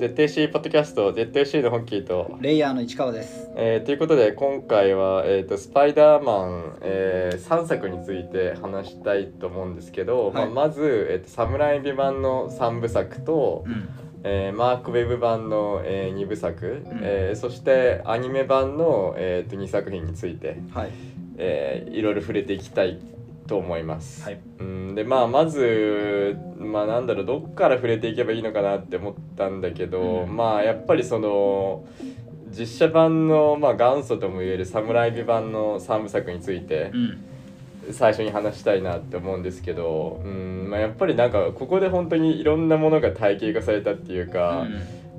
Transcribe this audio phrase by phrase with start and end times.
[0.00, 3.50] ZAC ポッドキャスト ZAC のホッキーと、レイヤーの市川です。
[3.54, 13.88] えーということで今回は、えー、とスパイダーマン、え3作について話したいと思うんですけど、はいまあ、まず、えーと「サムライビ版」の3部作と、うん。
[14.22, 20.90] えーマークウェブ版の、え2部作、んえーそしてアニメ版の、えー、と2作品について、はい。
[21.36, 22.98] えーいろいろ触れていきたい
[23.50, 24.22] と思います。
[24.22, 24.38] はい。
[24.60, 31.84] うんでまあまずまあなんだろうどっから触れていけばいいのかなって思ったんだけど、うんまあやっぱりその
[32.56, 37.24] 実写版の、まあ、元祖ともいえる「サムライビ版」の3部作についてうん。
[37.92, 44.66] 最初に話したいなって思うんですけど、うんまあ、やっぱりなんかここで本当にいろんなものが体系化されたっていうか、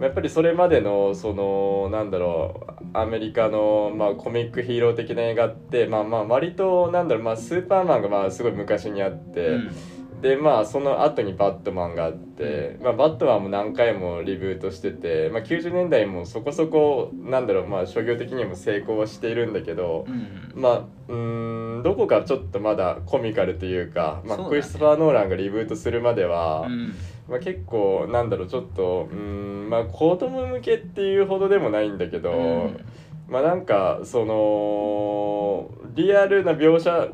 [0.01, 9.71] やっぱりそれまでのそのなんだろうアメリカの、まあ、コミックヒーロー的な映画ってまあまあ割となんだろう、まあ、スーパーマンがまあすごい昔にあって、うん。
[10.21, 20.51] でまあその後にバットマンがあって、まあ、バットマンも何回もリブートしてて、まあ、90年代もそこそこなんだろうまあ商業的にも成功はしているんだけど、うん。
[20.55, 26.67] まあうーんどこかちょっとまだコミカルというか、まあクリストファー・ノーランがリブートするまでは。
[26.67, 26.93] うん。
[27.31, 32.85] まあ、結構なんだろうちょっとうーんまあ子供向けっていうほどでもないんだけど、うん。
[33.29, 37.07] まあなんかそのリアルな描写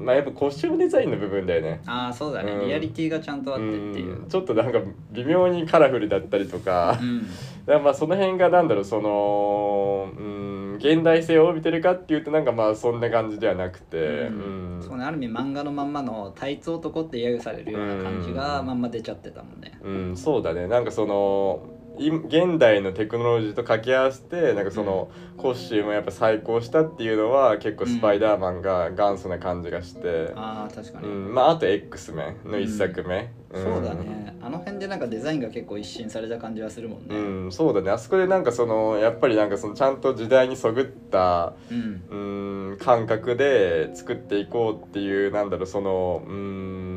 [0.00, 1.80] まあやっぱコスチュームデザインの部分だよね。
[1.86, 2.66] ああ、そうだね、うん。
[2.66, 4.22] リアリティがちゃんとあってっていう。
[4.22, 4.28] うん。
[4.28, 4.80] ちょっとなんか
[5.12, 7.26] 微妙にカラフルだったりとか,、うん。
[7.66, 14.00] だまあその辺がなんだろうそのうん現代性を帯びてるかっていうとなんかまあそんな感じではなくて、う
[14.32, 14.76] ん。
[14.76, 14.82] うん。
[14.82, 19.78] そうね、ある意味漫画のまんまのタイツ男って揶揄されるような感じがうんまんま出ちゃってたもんね。
[19.82, 20.66] うん、そうだね。
[20.66, 31.08] なんかそのい現代のテクノロジーと掛け合わせてなんかそのコスチュームをやっぱ再興したっていうのは結構スパイダーマンが元祖な感じがして、ああ、確かに。
[31.08, 31.34] うん。
[31.34, 33.28] まあ、あと X メンの一作目、ん。
[33.52, 34.36] そうだね。
[34.40, 37.14] あの辺でなんかデザインが結構一新された感じはするもんね。
[37.14, 37.90] うん、そうだね。
[37.90, 42.02] あそこでなんかそのやっぱりなんかそのちゃんと時代にそぐったうん。
[42.10, 46.89] うん感覚で作っていこうっていうなんだろうそのうん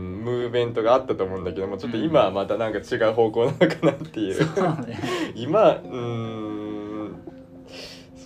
[0.54, 4.34] ムーブメントがあったと思うんだけどもちょっと今はまたなんか違う方向なのかなっていう。
[4.34, 5.00] そうね。
[5.36, 6.94] 今うーん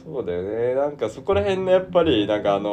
[0.07, 2.69] そうだよねなんかそこら辺のやっぱりなんかあの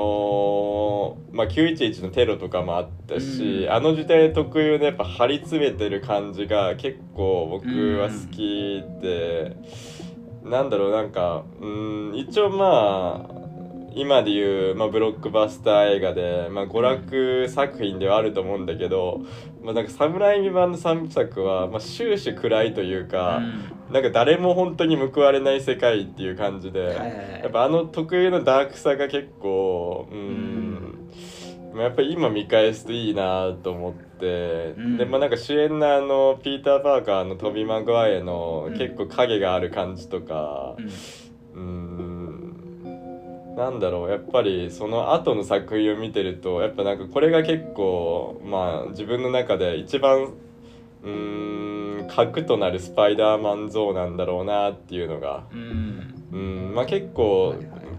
[1.32, 7.66] ーまあ911のテロとかもあったし、うんあの時代特有のやっぱ張り詰めてる感じが結構僕
[7.98, 9.56] は好きで、
[10.44, 13.33] なんだろうなんかうん一応まあ
[13.94, 19.20] 今でいう、まあ、ブロックバスター映画で、まあ、娯楽作品ではあると思うんだけど、
[19.62, 23.40] まあ、なんか侍未版の3部作は、まあ、終始暗いというか、
[23.90, 26.80] なんか誰も本当に報われない世界っていう感じで、
[27.42, 31.10] やっぱあの特有のダークさが結構うん、
[31.74, 34.96] まあやっぱり今見返すといいなと思って、うん。
[34.96, 40.76] でまあなんか主演のあのピーター・パーカーのトビー・マグワイアのうん結構影がある感じとか
[41.54, 41.98] うん。
[41.98, 42.13] うん
[43.56, 50.34] なんだろうやっぱりその後の作品を見てるとやっぱなんかこれが結構まあ自分の中で一番
[51.02, 55.44] うーん核となるスパイダーマン像なんだろうなっていうのが。
[55.52, 56.14] うん。
[56.32, 57.54] うんまあ結構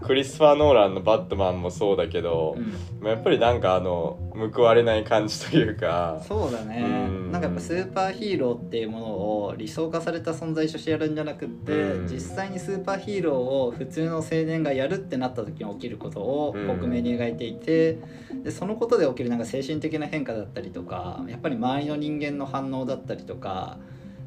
[0.06, 2.72] クリスファー・ノーランのバットマンもそうだけど、うん。
[3.00, 4.18] まあやっぱりなんかあの
[4.54, 6.22] 報われない感じというか。
[6.26, 6.84] そうだね。
[7.08, 7.32] うん。
[7.32, 12.06] なんかやっぱスーパーヒーローっていうものを理想化された存在としてやるんじゃなくって、うん。
[12.06, 16.66] 実際にスーパーヒーローを普通の青年がやるってなった時に起きることをうん。
[16.68, 17.98] 克明に描いていて、
[18.42, 23.78] でそのことで起きるなんか精神的な変化だったりとかやっぱり周りの人間の反応だったりとか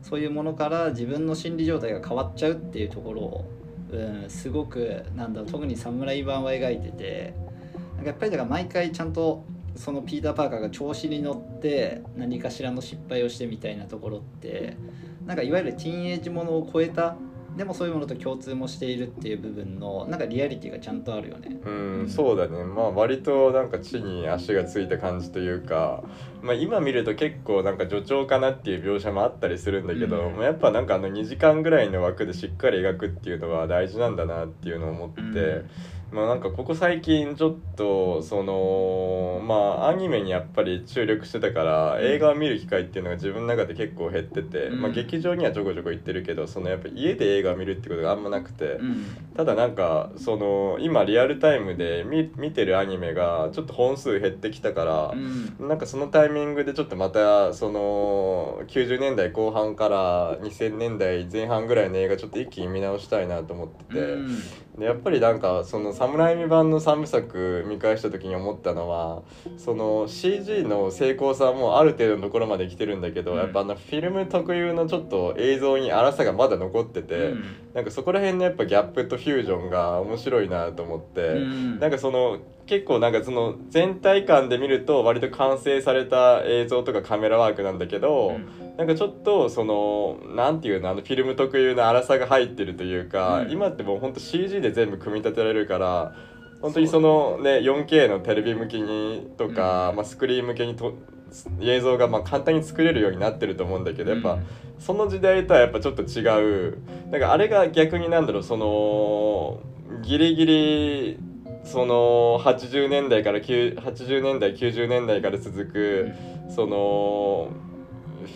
[0.02, 3.46] そういうものから自分の心理状態が変わっちゃうっていうところを、
[3.92, 7.34] うん、すごくなんだろう特に侍版は描いてて
[7.96, 9.44] なんかやっぱりだから毎回ちゃんと
[9.76, 14.76] そのピーター・パーカーが調子に乗って何かしらの失敗をしてみたいなところって
[15.26, 17.16] なんかいわゆるティーンエイジものを超えた
[17.60, 21.58] でもそういうものと共通もしているっていう部分のなんかリアリティがちゃんとあるよね。
[21.66, 21.70] う
[22.04, 22.64] んそうだね。
[22.64, 26.02] まあ割となんか地に足がついた感じというか、
[26.42, 30.38] まあ、今見ると結構なんか助長かなっていう描写もあったりするんだけど、うん。
[30.38, 35.70] まあやっぱなんかあの2時間ぐらいの枠でしっかり描くっていうのは大事なんだなっていうのを思って、うん
[36.12, 42.06] まあなんかここ最近ちょっとそのまあアニメにやっぱり注力してたからうん。
[42.06, 44.82] 映画を見る機会っていうのが自分の中で結構減ってて、うん。
[44.82, 48.74] まあ劇場にはちょこちょこ行ってるけどそのやっぱ家で映画を見るってことがあんまなくて。
[48.74, 49.06] うん。
[49.36, 55.68] ただなんかその今リアルタイムで見見てるアニメがちょっと本数減ってきたからう、ん。
[55.68, 64.40] なんかそのタイミングでちょっとまたその90年代後半から2000年代前半ぐらいの映画ちょっと一気に見直したいなと思ってて、うん。
[64.78, 69.22] でやっぱりなんかその侍海版の3部作見返した時に思ったのは
[69.58, 73.38] その CG の精巧さもある程度のところまで来てるんだけど、うん。
[73.38, 77.44] やっぱあのフィルム特有のちょっと映像に荒さがまだ残ってて、うん
[77.74, 81.80] なんかそこら辺のやっぱギャップとフュージョンが面白いなと思って、うん。
[81.80, 88.76] なんかその結構なんかその全体感で見ると割と完成された映像とかカメラワークなんだけど、うん。
[88.78, 93.52] なんかちょっとそのなんていうのあのフィルム特有の粗さが入ってるというか、うん。
[93.52, 96.16] 今ってもうほんと CG で全部組み立てられるから
[96.62, 99.96] 本当にそのね 4K のテレビ向きにとか、うん。
[99.98, 100.96] まあ、スクリーン向けにと
[101.62, 104.46] 映像がまあ簡単に作れるようになってると思うんだけどやっぱ、うん。
[104.80, 106.78] その時代とはやっぱちょっと違う。
[107.12, 109.60] なんかあれが逆になんだろうその
[110.04, 111.20] ギリギリ
[111.64, 116.12] その80年代から9 80年代90年代から続く、
[116.50, 117.52] その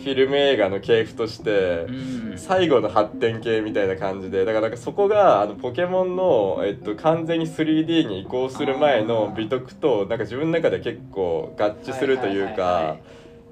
[0.02, 1.92] フィルム映画の系譜として、う
[2.34, 2.38] ん。
[2.38, 12.96] 最後の発展系みたいな感じでだからなんかそこがあのポケモンの、えっと、完全に 3D に移行する前の美徳となんか自分の中で結構合致するというか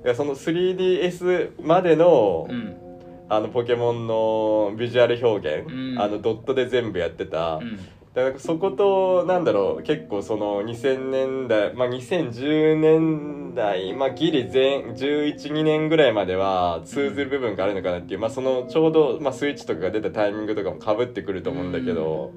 [0.05, 2.77] いやその 3DS までの,、うん。
[3.29, 5.99] あのポケモンのビジュアル表現、うん。
[5.99, 7.57] あのドットで全部やってた。
[7.57, 7.79] うん
[8.15, 22.33] だからそことなんだろう結構その2000年代まあ2010年代まあギリ前1112年ぐらいまでは通ずる部分があるのかなっていうまあそのちょうど、まあ、スイッチとかが出たタイミングとかもかぶってくると思うんだけど、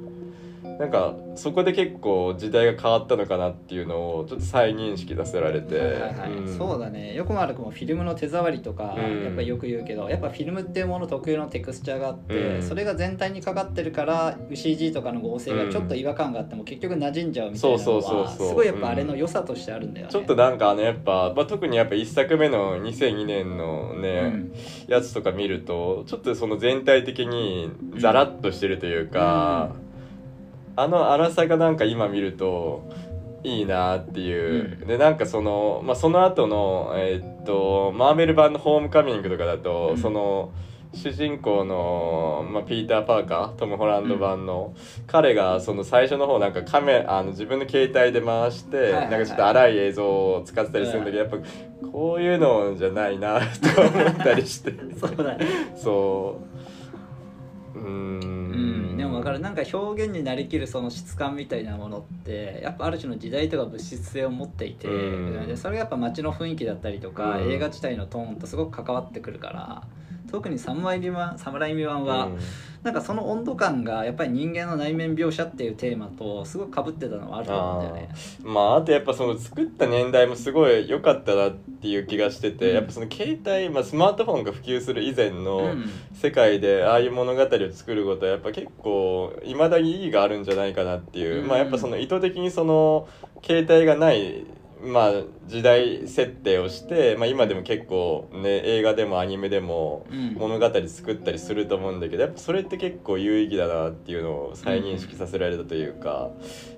[0.79, 6.31] なんかそこで結構時代が変わったのかなっていうのをちょっと再認識させられて、はいはいはい。
[6.31, 6.57] うん。
[6.57, 7.13] そうだね。
[7.13, 9.23] よくも悪くもフィルムの手触りとか、うん。
[9.23, 12.61] やっぱりよく言うけどやっぱフィルムっていうもの特有のテクスチャーがあって、うん。
[12.63, 20.11] それが全体にかかってるから CG とかの合成がちょっと違和感があっても結局馴染んじゃうみたいなのそうそうそうはすごいやっぱあれの良さとしてあるんだよね。
[20.11, 24.53] ちょっとなんかあのやっぱ、まあ、特にやっぱ1作目の2002年のね、うん。
[24.87, 29.75] やつとか見るとちょっとその全体的にザラッとしてるというか、
[30.75, 32.83] あの粗さがなんか今見ると
[33.43, 34.87] いいなっていう、うん。
[34.87, 39.97] でなんかその、まあ、その後のえーっとマーベル版の「ホームカミング」とかだと、うん。
[39.97, 40.51] その
[40.95, 44.73] 主人公の、まあ、ピーター・パーカートム・ホランド版の、
[45.07, 49.11] 彼がその最初の方なんかカメあの自分の携帯で回して、はいはいはい。
[49.11, 51.37] なんかちょっと荒い映像を使ってたりするんだけど、やっぱ
[51.91, 54.73] こういうのじゃないなとか思ったりして。
[54.97, 55.45] そうだね、
[55.75, 56.54] そう
[57.75, 58.15] うーん。
[58.51, 58.57] う
[58.93, 59.39] ん、でも分かる。
[59.39, 65.47] なんか表現になりきるその質感みたいなものってやっぱある種の時代とか物質性を持っていて、うん。
[65.47, 67.51] でそれがやっぱ街の雰囲気だったりとか、うん。
[67.51, 69.83] 映画自体のトーンとすごく関わってくるから
[70.35, 72.37] 特に「侍未満侍未満は」うん。
[72.83, 78.09] なんかその温度感がやっぱり人間の内面描写っていうテーマとすごくかぶってたのはあると思うんだよね。
[78.43, 82.75] まああとやっぱその作った年代もすごい良かったなっていう気がしてて、うん。
[82.75, 85.83] やっぱその携帯、まあ、スマートフォンが普及する以前うのん。
[86.13, 91.47] 世界でああいう物語を作ることはやっぱ結構いまだに意義があるんじゃないかなっていう、うん。
[91.47, 93.07] まあやっぱその意図的にその
[93.43, 94.45] 携帯がない
[94.85, 95.11] まあ
[95.47, 100.35] 時代設定をして、まあ、今でも結構ね映画でもアニメでもうん。
[100.35, 106.29] 物語作ったりすると思うんだけどやっぱそれって結構有意義だなっていうのを再認識させられたというか、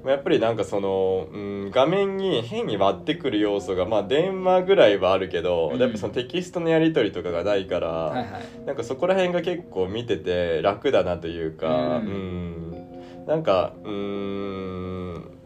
[0.04, 5.82] まあやっぱりなんかその、うん、画面に変に割ってくる要素がまあ電話ぐらいはあるけど、うん。
[5.82, 8.66] やっぱそのテキストのやり取りとかがないから、はいはい。
[8.66, 12.72] なんかそこら辺が結構見てて楽だなというか、ううん。
[13.24, 15.37] ん、なんかうーん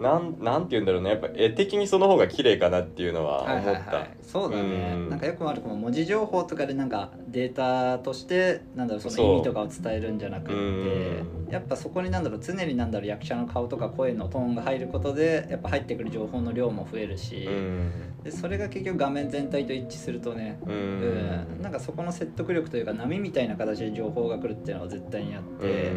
[0.00, 1.10] なんなんて言うんだろうね。
[1.10, 3.80] やっぱ絵的にその方が綺麗かなっていうのははい思った。
[3.80, 3.94] はい。
[3.96, 5.10] はい、そうだね、うん。
[5.10, 11.48] なんかよくも悪くも文字情報とかでなんかデータとしてなんだろうその意味とかを伝えるんじゃなくってうん。
[11.50, 17.92] やっぱそこになんだろう常になんだろう役者の顔とか声のトーンが入ることでやっぱ入ってくる情報の量も増えるし、うん。
[18.22, 21.58] でそれが結局画面全体と一致するとね、ううん。
[21.58, 25.92] んなんかそこの説得力というか波みたいな形で情報が来るっていうのは絶対にあって。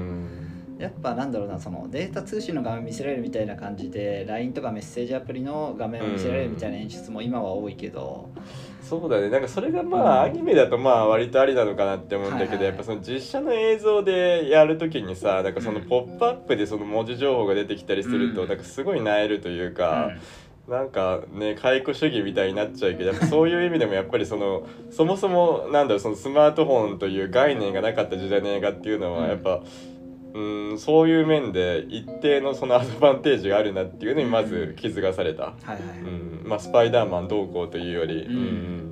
[0.81, 8.29] うんやっぱなんだろうなそのデータ通信の画面見せられるみたいな感じで LINE とかメッセージアプリの画面を見せられるみたいな演出も今は多いけど、
[8.81, 9.29] そうだね。
[9.29, 12.65] なんかそれがまあ、うんアニメだとまあ割とありなのかなって思うんだけど、はいはい。
[12.65, 18.49] やっぱその実写の映像でやるときにさなんかそのうんポップアップでその文字情報が出てきたりすると、うん。
[18.49, 20.11] なんかすごいなえるというか、
[20.67, 29.29] なんかね解雇主義みたいになっちゃうけどそういう意味でもやっぱりそのそもそもなんだろうそのスマートフォンという概念がなかった時代の映画っていうのはうん。
[29.29, 29.63] やっぱ、うん、
[30.77, 36.41] そういう面で一定のそのアドバンテージがあるなっていうのにまず気づかされた、はいはい、うん。
[36.45, 38.90] まあ、スパイダーマンどうこうというより、うん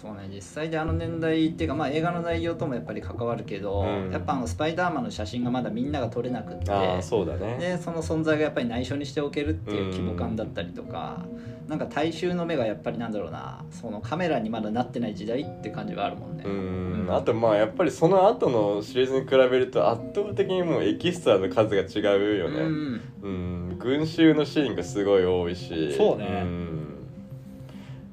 [0.00, 4.10] そうね実際であの年代っていうかまあ映画の内容ともやっぱり関わるけど、うん。
[4.10, 7.58] やっぱあのスパイダーマンの写真がまだみんなが撮れなくってああそうだね。
[7.58, 11.26] でその存在がやっぱり内緒にしておけるっていう規模感だったりとか、
[11.68, 16.44] なんか大衆の目がやっぱりなんだろうなそのカメラにまだなってない時代って感じはあるもんね。
[16.46, 17.06] うん。
[17.10, 22.60] あとまあやっぱりその後のシリーズに比べると圧倒的にもうエキストラの数が違うよね。
[22.60, 23.00] うん。
[23.22, 23.78] うん。
[23.78, 25.94] 群衆のシーンがすごい多いし。
[25.94, 26.24] そうね。
[26.24, 26.28] ん。
[26.32, 26.44] や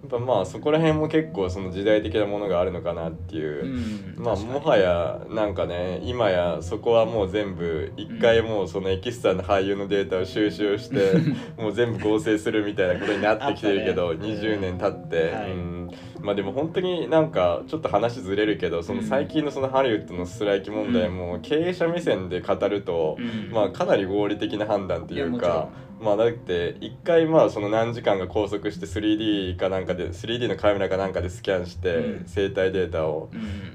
[0.08, 3.66] っぱまあそこら辺も結構その時代的なものがあるのかなっていう。
[3.66, 4.24] う、ん。
[4.24, 11.14] まあもはやなんかね今やそこはもう全部一回もうそのエキストラの俳優のデータを収集して
[11.62, 14.26] もう全部合成するみたいなことになってきてるけど、ね。
[14.26, 15.52] 20年経って、はい。
[15.52, 15.92] うん。
[16.22, 23.54] まあでも本当になんかちょっと話ずれるけどその最近のそのハリウッドのストライキ問題も経営者目線で語ると、うん。
[23.54, 25.70] まあかなり合理的な判断っていうか。
[26.00, 32.24] まあだって一回まあその何時間か拘束して 3D かなんかで 3D のカメラかなんかでスキャンしてうん。
[32.28, 33.30] 生体データを。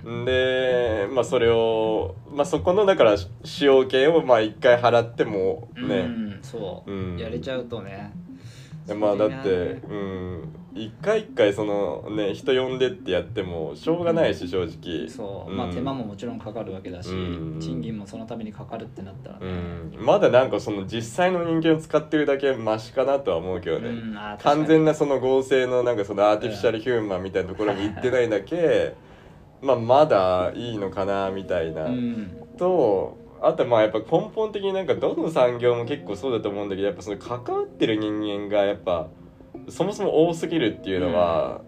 [0.05, 0.25] うん。
[0.25, 6.39] でまあそれをまあそこのだから使用権をまあ一回払ってもうね、ん。
[6.43, 7.19] そう、うん。
[7.19, 8.13] やれちゃうとね。
[8.29, 8.32] で
[8.95, 9.49] まあだって
[9.89, 10.57] うん。
[10.75, 15.09] 一回一回そのね人呼んでってやってもしょうがないし正直。
[15.09, 15.57] そう、ん。
[15.57, 17.61] まあ手間ももちろんかかるわけだし、うん。
[17.61, 20.05] 賃金もそのためにかかるってなったらうね、ん。
[20.05, 23.91] まだなんかその実際の人間を使ってるだけマシかなとは思うけどね、
[24.41, 28.95] 完全なその合成のなんかそのアーティフィシャルヒューマンみたいなところに行ってないだけ
[29.61, 32.31] まあまだいいのかなみたいな、うん。
[32.57, 39.09] とあとまあやっぱ根本的になんかどの産業も結構そうだと思うんだけどやっぱその関わってる人間がやっぱ
[39.69, 41.63] そもそも多すぎるっていうのは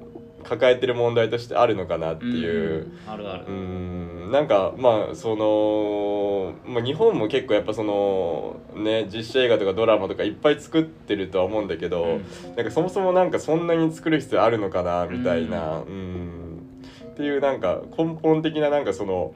[0.44, 2.92] 抱えてる問題としてあるのかなっていう。
[3.06, 3.10] うん。
[3.10, 4.30] あるある、うん。
[4.30, 12.20] なんかまあその、まあ、日本も結構やっぱそのね実写映画とかドラマとかいっぱい作ってるとは思うんだけど、
[12.56, 16.60] なんかそもそもなんかそんなに作る必要あるのかなみたいな、うん。
[17.06, 19.32] っていうなんか根本的ななんかその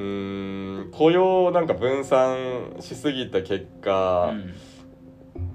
[0.00, 4.54] うん雇用をなんか分散しすぎた結果うん。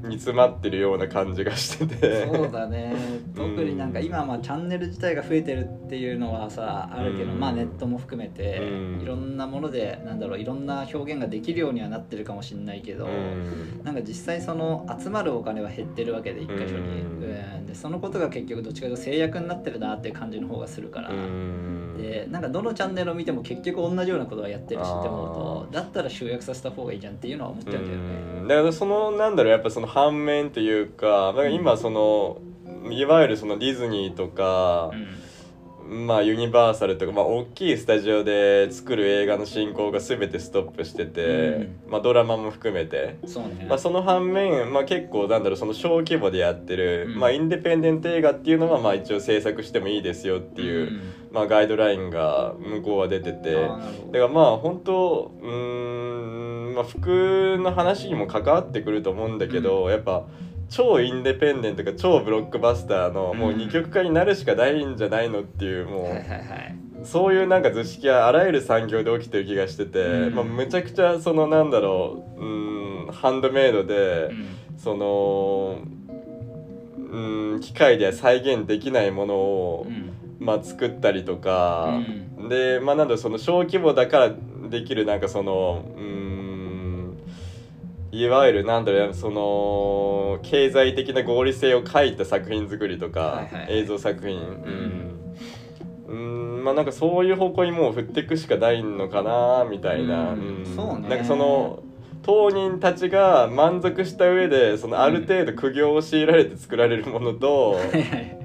[0.08, 2.28] に詰まってるような感じがしてて。
[2.28, 2.96] そうだね。
[3.36, 7.40] 特になんか今はまあチャンネル自体が増えてるっていうのはさあるけど、うん。
[7.40, 9.02] まあネットも含めて、うん。
[9.02, 13.82] いろんなものでなんだろういろんな表現ができるようにはなってるかもしれないけど、うん。
[13.84, 17.20] なんか実際その集まるお金は減ってるわけで一箇所に、
[17.66, 21.98] でそのことが結局どっちかというと制約になってるなっていう感じの方がするから、うん。
[21.98, 28.04] でなんかどのチャンネルを見ても結局同じようなことはやってるしって思うとあだったら集約させた方がいいじゃんっていうのは思っちゃうんだよね。
[28.42, 28.48] うん。
[28.48, 32.42] だからそのなんだろうやっぱその反面というかか今その
[32.92, 34.92] いわゆるそのディズニーとか、
[35.88, 43.18] まあユニバーサルとか、まあ、大きいスタジオで作る映画の進行が全てストップしてて、まあ、ドラマも含めて。
[43.22, 47.20] うん、そうね、まあ、その反面、まあ、結構なんだろうその小規模でやってる、うん。
[47.20, 51.02] まあ、インディペンデント映画っていうのはまあ一応制作してもいいですよっていう、ん。
[51.32, 53.78] まあ、ガイドラインが向こうは出てて、だか
[54.14, 60.26] らまあ本当うーん、まあ、服の話にも関わってくると思うんだけど、やっぱ
[60.70, 66.76] 超インデペンデントか超ブロックバスターのもううん二極化になるしかないんじゃないのっていうもう、はいはいはい。
[67.04, 70.36] そういうなんか図式はあらゆる産業で起きてる気がしてて、うん。
[70.36, 74.46] まあ、むちゃくちゃそのなんだろううーんハンドメイドで、うん。
[74.78, 75.80] その
[76.98, 80.12] うーん機械では再現できないものを、うん。
[80.40, 82.02] まあ、作ったりとか、
[82.38, 84.32] うでまあなんだろうその小規模だから
[84.70, 86.25] できるなんかそのうーん
[88.12, 93.80] いわゆるなんだろうその経済的な合理性を書いた作品作りとか、はいはいはい。
[93.80, 94.38] 映像作品。
[94.38, 95.36] うん。
[96.08, 96.16] う
[96.62, 96.64] ん。
[96.64, 100.64] まあなんかそういう方向にもう振っていくしかないのかなみたいな、うん。
[100.98, 101.10] うね。
[101.10, 101.84] なんかその
[102.24, 108.38] 当人たちが満足した上でそのある程度苦行を強いられて作られるものと、はいはい。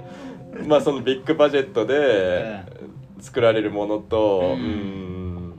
[0.67, 2.64] まあそのビッグバジェットで
[3.21, 5.55] 作られるものと、ううんん、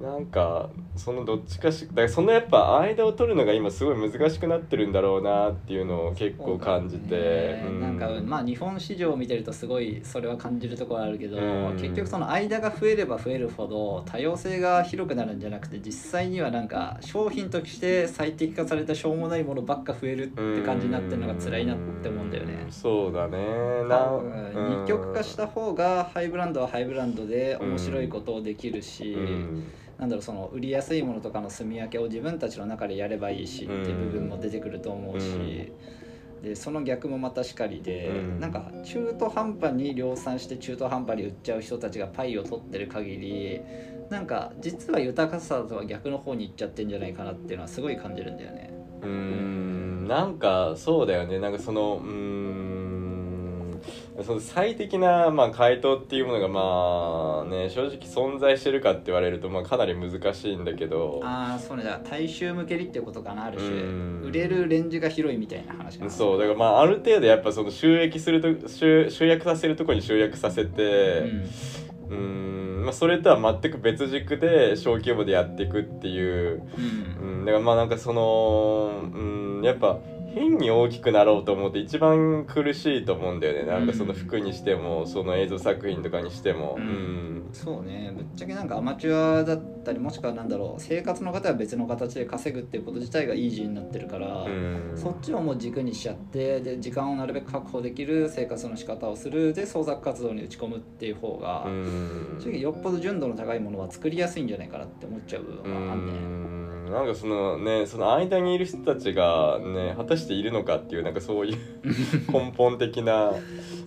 [0.00, 7.66] なんかそのどっちかしだからそのやっぱ間を取るのが今すごい難しくなってるんだろうなっていうのを結構感じて、ね。
[7.68, 7.80] うん。
[7.80, 22.66] なんかまあ日本市場を見てるとすごいそれは感じるところあるけど、うん結局その間が増えれば増えるほど多様性が広くなるんじゃなくて実際にはなんか商品として最適化されたしょうもないものばっか増えるって感じになってるのが辛いなって思うんだよね。
[22.68, 22.72] う。
[22.72, 23.38] そうだね。
[23.88, 24.82] なうん。
[24.82, 29.64] 二極化した方がハイブランドはハイブランドで面白いことをできるし、うん
[29.98, 35.72] なんだろうその売りやすいものとかの住み分けを自分たちの中でやればいいしっていう部分も出てくると思うし、
[36.42, 38.40] でその逆もまたしかりで、うん。
[38.40, 43.60] なんか中途半端に量産して中途半端に売っちゃう人たちがパイを取ってる限り
[44.08, 48.70] なんか実は豊かさとは逆の方に行っちゃってんじゃないかなっていうのはすごい感じるんだよね。
[49.02, 50.06] うーん。
[50.06, 51.38] なんかそうだよね。
[51.38, 52.57] なんかそのうーん
[54.24, 61.20] その最適な、まあ、回答っていうものがまあね正直存在してるかって言われると、まあ、かなり難しいんだけど。
[61.22, 63.70] ああそうねだ大衆向けにっていうことかなある種。
[63.70, 64.22] うん。
[64.24, 66.10] 売れるレンジが広いみたいな話かな。
[66.10, 70.82] そうだからまあある程度やっぱその収益すると集集約させるところに集約させて
[72.08, 76.62] うーんまあそれとは全く別軸で小規模でやっていくっていう。
[77.20, 77.38] うん。
[77.38, 79.98] うん、だからまあなんかその、うん、やっぱ
[80.34, 83.64] 変に大きくなろうと思って一番苦しいと思うんだよね。
[83.64, 86.76] なんかその服にしてもその映像作品とかにしても。
[86.78, 86.86] ううん。
[86.86, 88.12] ん、そうね。
[88.14, 94.92] ぶっちゃけなんかアマチュアだったりもしくはなんだろう生活の方は別の形で稼ぐっていうこと自体がイージーになってるから、うん。
[94.94, 102.36] そっちをもう軸にしちゃってで時間をなるべく確保できる生活の仕方をするで創作活動に打ち込むっていう方が、うん。
[102.38, 106.06] 正直よっぽど純度の高いものは作りやすいんじゃないかなって思っちゃう部う分はあん。
[106.06, 106.67] ね。
[106.88, 111.58] んなんかそのねその間にいる人たちがね果たしているのかっていうなんかそういう
[112.32, 113.32] 根本的な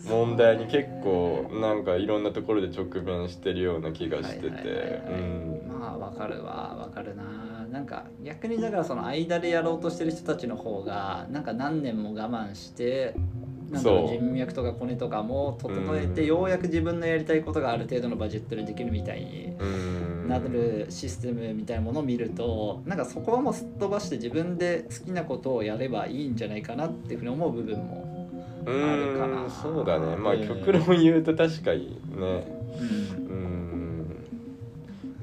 [0.08, 5.02] 問題に結構なんかいろんなところで直面してるような気がしてて。
[5.68, 7.24] まあわかるわわかるな。
[7.72, 13.16] なんか逆にだからその間でやろうとしてる人たちの方がなんか何年も我慢して
[13.72, 14.18] なんだろうそう。
[14.18, 16.28] 人脈とかコネとかも整えてうん。
[16.28, 20.28] ようやく自分のやりたいことがある程度のバジェットでできるみたいにうん。
[20.28, 28.30] なるシステムみたいなものを見るとなんかそこはもうすっ飛ばして自分で好きなことをやればいいんじゃないかなっていうふうに思う部分も、
[28.66, 29.50] うあるかな。
[29.50, 30.16] そうだね。
[30.16, 32.44] まあうん極論言うと確かにね。
[32.80, 32.84] う
[33.34, 33.51] ん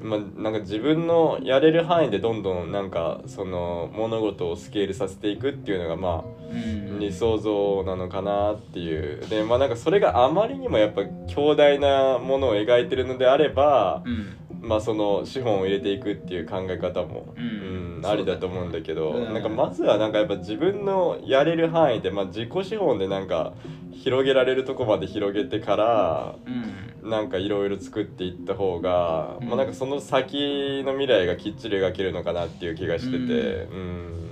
[0.01, 6.95] まあなんか自分のやれる範囲でどんどんなんかその物事をスケールさせていくっていうのがまうん。
[6.95, 9.25] あ理想像なのかなっていう。
[9.29, 14.37] でまあなんかそれがあまりにもやっぱ強大なものを描いてるのであればうん。
[14.61, 17.43] まあその資本を入れていくっていう考え方も、うん。
[17.43, 23.53] うんありだと思うんだけどなんかまずはなんかやっぱ自分のやれる範囲で、まあ、自己資本でなんか
[23.91, 29.47] 広げられるとこまで広げてからうんなんかいろいろ作っていった方が、うん。
[29.47, 34.29] まあなんかその先の未来がきっちり描けるのかなっていう気がしててうん、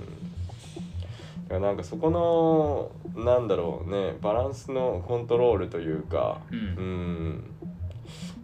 [1.48, 6.58] だからなんかそこのなんだろうねバランスのコントロールというかうん。
[6.58, 7.44] うん。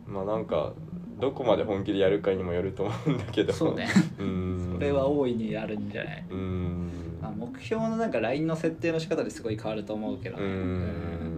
[0.06, 0.72] まあなんか
[1.20, 3.52] どこまで本気でやるかにもよると思うんだけど。
[3.52, 3.88] そうね。
[4.18, 4.70] うん。
[4.74, 7.18] それは大いにあるんじゃない、うん。
[7.22, 11.33] まあ、目標のなんか LINE の設定の仕方ですごい変わると思うけどうねん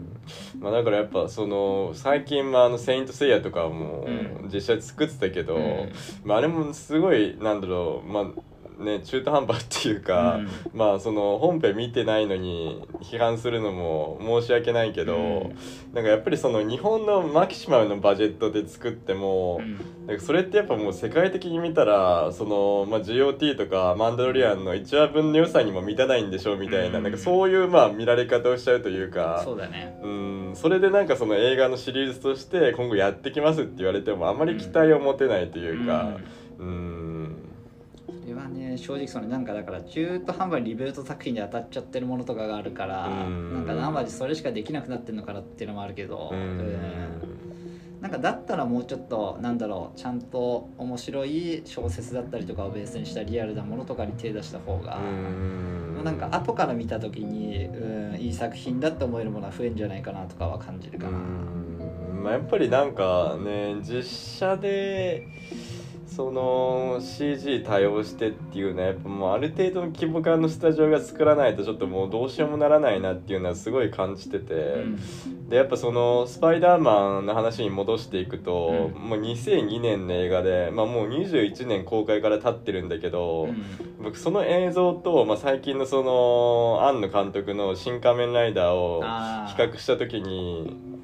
[0.59, 4.37] まあだからやっぱその最近まああの「セイント・セイヤ」とかもうん。
[4.53, 5.93] 実際作ってたけど、うん。
[6.25, 8.25] まああれもすごいなんだろうまあ
[8.79, 10.41] ね中途半端っていうか、
[10.75, 15.57] まあその本編見てないのに批判するのも申し訳ないけど、うん。
[15.95, 20.07] なんかやっぱりその日本のマキシマムのバジェットで作っても、うん。
[20.07, 27.05] なんかそれってやっぱもう世界的に見たらその、まあ、GOT とかマンダロリアンの1話分の良さにも満たないんでしょうみたいな,、うん。
[27.05, 29.99] なんかそういうまあ見られ方をしちゃうというかそうだね。
[30.03, 30.53] うん。
[30.55, 36.17] それでなんかその映画のシリーズとして今後やってきますって言われてもあまり期待を持てないというか
[36.59, 37.46] うん
[38.43, 43.55] はね正直そのなんかだから中途半端にリブート作品で当たっちゃってるものとかがあるからうん。
[43.55, 46.33] なんか生地それしかできなくなってるのかなっていうのもあるけど
[48.01, 55.01] なんかだったらもうちょっとなんだろうちゃんと面白い小説だったりとかをベースにしたリアルなものとかに手出した方が
[56.05, 61.19] なんか後から見た時にうんいい作品だって思えるものは増えるんじゃないかなとかは感じるかな。
[61.19, 62.23] うん。
[62.23, 65.27] まあ、やっぱりなんかね実写で
[66.07, 75.49] その CG 対応してっていうのはやっぱもうある程度の規模感のスタジオが作らないとちょっともうどうしようもならないなっていうのはすごい感じてて、うん。
[75.49, 79.03] でやっぱそのスパイダーマンの話に戻していくと、うん。
[79.09, 83.65] もう2002年の映画で、まあ、もう21年公開から経ってるんだけど、うん。
[84.03, 90.96] 僕その映像と、まあ、最近のその庵野監督の「新仮面ライダー」をあ比較した時に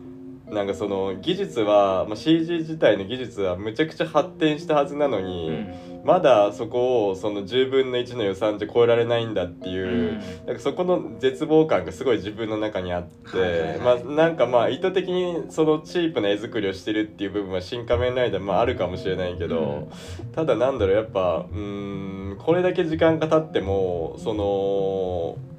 [0.52, 6.02] なんかその技術は、まあ、CG 自体の技術はむちゃくちゃ発展したはずなのーに、うん。
[6.04, 19.88] まだそこをその10分の1の予算じゃ超えられないんだっていう、なんかそこの絶望感がすごい自分の中にあって、はいはいまあはいなんかまあ意図的にそのチープな絵作りをしてるっていう部分は「新仮面ライダー」まああるかもしれないけど、
[20.34, 25.51] ただなんだろうやっぱうーんこれだけ時間が経ってもその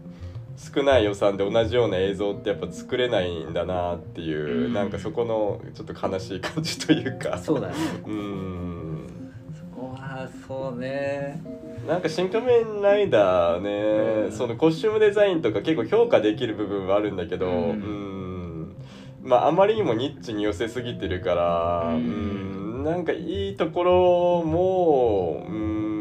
[0.55, 4.73] 少ない予算で同じような映像ってやっぱ作れないんだなっていう、うん。
[4.73, 7.37] なんかそこのちょっと悲しい感じというか。
[7.37, 7.73] そうだね。
[8.05, 9.07] うーん。
[9.53, 11.41] そこはそうね。
[11.87, 14.31] なんか「新仮面ライダーね」うん。
[14.31, 18.61] そのコスチュームデザインとか結構評価できる部分はあるんだけどううん。
[18.69, 18.75] ん
[19.21, 22.83] まああまりにもニッチに寄せすぎてるからううんん。
[22.85, 25.92] なんかいいところもうん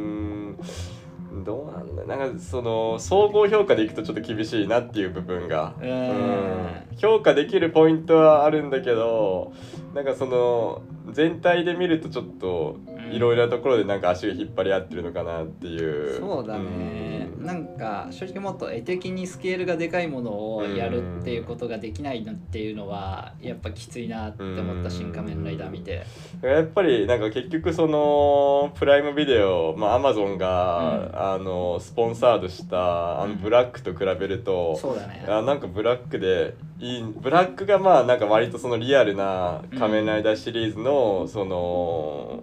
[2.06, 5.74] なんかその総合評価でいくとちょっと厳しいなっていう部分が。
[5.80, 5.88] うん。
[5.88, 6.96] うん。
[6.98, 9.52] 評価できるポイントはあるんだけど
[9.94, 12.78] なんかその全体で見るとちょっと
[13.10, 16.18] いろいろなところでなんか足が引っ張り合ってるのかなっていう。
[16.18, 26.04] そうだね、なんか正直もっと絵的にスケールがでかいものをやるっていうことができないのっていうのはやっぱきついなって思った「新仮面ライダー」見て
[26.42, 31.32] やっぱりなんか結局そのプライムビデオまあアマゾンが、うん。
[31.32, 33.42] あのスポンサードしたあのうん。
[33.42, 35.24] ブラックと比べると、そうだね。
[35.28, 40.91] あなんかブラックでいいブラックがまあなんか割とそのリアルな「仮面ライダー」シリーズの
[41.28, 42.42] その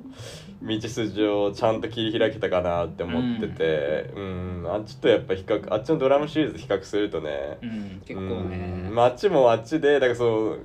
[0.61, 4.65] 道筋をちゃんと切り開けたかなって思ってて、うん。
[4.67, 8.83] あっちとやっぱ比較あっちのドラムシリーズと比較するとね、うん結構ね。
[8.87, 8.95] うん。
[8.95, 10.57] まあ、あっちもあっちでなんかその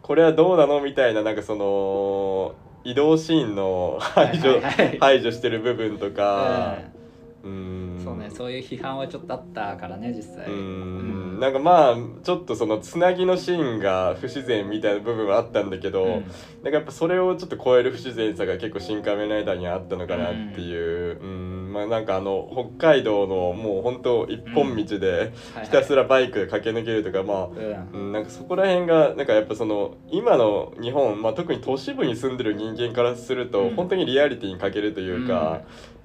[0.00, 4.98] これはどうなのみたいななんかその移動シーンの排除、はいはいはい。
[4.98, 7.01] 排除してる部分とか、うん
[7.42, 10.46] そうねそういう批判はちょっとあったからね実際。
[10.46, 11.40] うん。
[11.40, 16.10] なんかまあちょっとそのつなぎのシーンが不自然みたいな部分はあったんだけど、うん。
[16.10, 16.22] なん
[16.64, 21.72] かやっぱそれをちょっと超える不自然さが結構「新仮面ライダー」にはあったのかなっていう、うん。
[21.72, 27.88] まあなんかあの北海道のもう本当一本道ではいひたすらバイクで駆け抜けるとか、まあうん。
[27.92, 33.74] うん、なんかそこら辺がなんかやっぱその今の日本、まあ、特に都市部に住んでる人間からすると、うん。
[33.74, 35.62] 本当にリアリティに欠けるというか、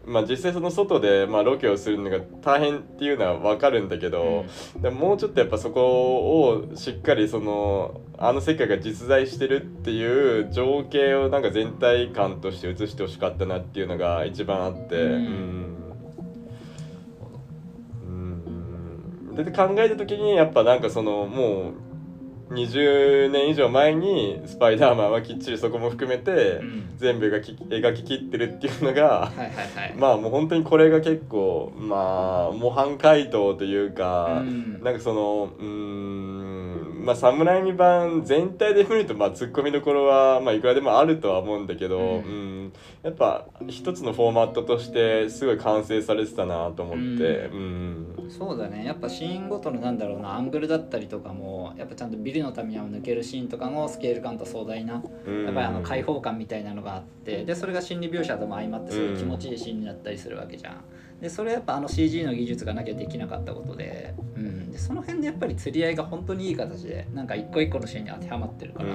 [0.07, 4.45] まあ、実際その外でまあロケをするのが大変っていうのは分かるんだけど、
[4.81, 14.95] でももうちょっとやっぱそこをしっかりそのあの世界が実在してるっていう情景をなんか全体感として映してほしかったなっていうのが一番あって。
[14.95, 15.97] うん。
[18.05, 18.43] うん。
[19.27, 19.35] うん。
[19.35, 21.86] で考えた時にやっぱなんかそのもう
[22.49, 26.83] 20年以上前にスパイダーマンはきっちりそこも含めてうん。
[26.97, 29.93] 全部描き描き切ってるっていうのがはいはいはい。
[29.95, 34.81] まあもう本当にこれが結構まあ模範解答というか、うん。
[34.83, 36.76] なんかそのうーん
[37.07, 42.65] まあ侍未版全体で見るとまあツッコミどころはまあいくらでもあるとは思うんだけど、ううん。
[42.65, 48.27] んやっぱ一つのフォーマットとしてすごい完成されてたなと思って、うん。
[48.29, 48.83] そうだね。
[48.83, 55.45] やっぱシーンごとのなんだろうなアングルだったりとかもやっぱちゃんとビルのために抜けるシーンとかのスケール感と壮大なうん。
[55.45, 60.83] やっぱりあの開放感みたいなのがあってでそれが心理描写とも相まってすごい気持ちいいシーンになったりするわけじゃん。
[61.21, 68.89] でそれはやっぱあの CG の技術がなきゃできなかったことで,、うん、でその辺でやっぱり釣り合いが本当にいい形でなんか一個一個のシーンに当てはまってるから。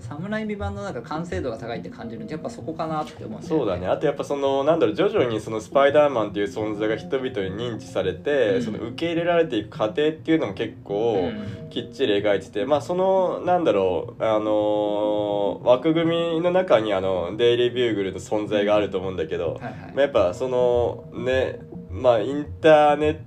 [0.00, 0.08] うん。
[0.08, 3.86] 侍未版のなんか完成度が高いって感じるのってやっぱそこかなって思うんだよそうだね。
[3.86, 8.62] あとやっぱそのなんだろう徐々にそのスパイダーマンっていう存在が人々に認知されて、うん。
[8.62, 11.68] その受け入れられていく過程っていうのも結構、うん。
[11.70, 19.72] きっちり描いててまあそのなんだろうあのー枠組みの中にあのデイリービューグルの存在があると思うんだけど、はいはい。
[19.72, 23.20] まあ、やっぱそのねまあインターネット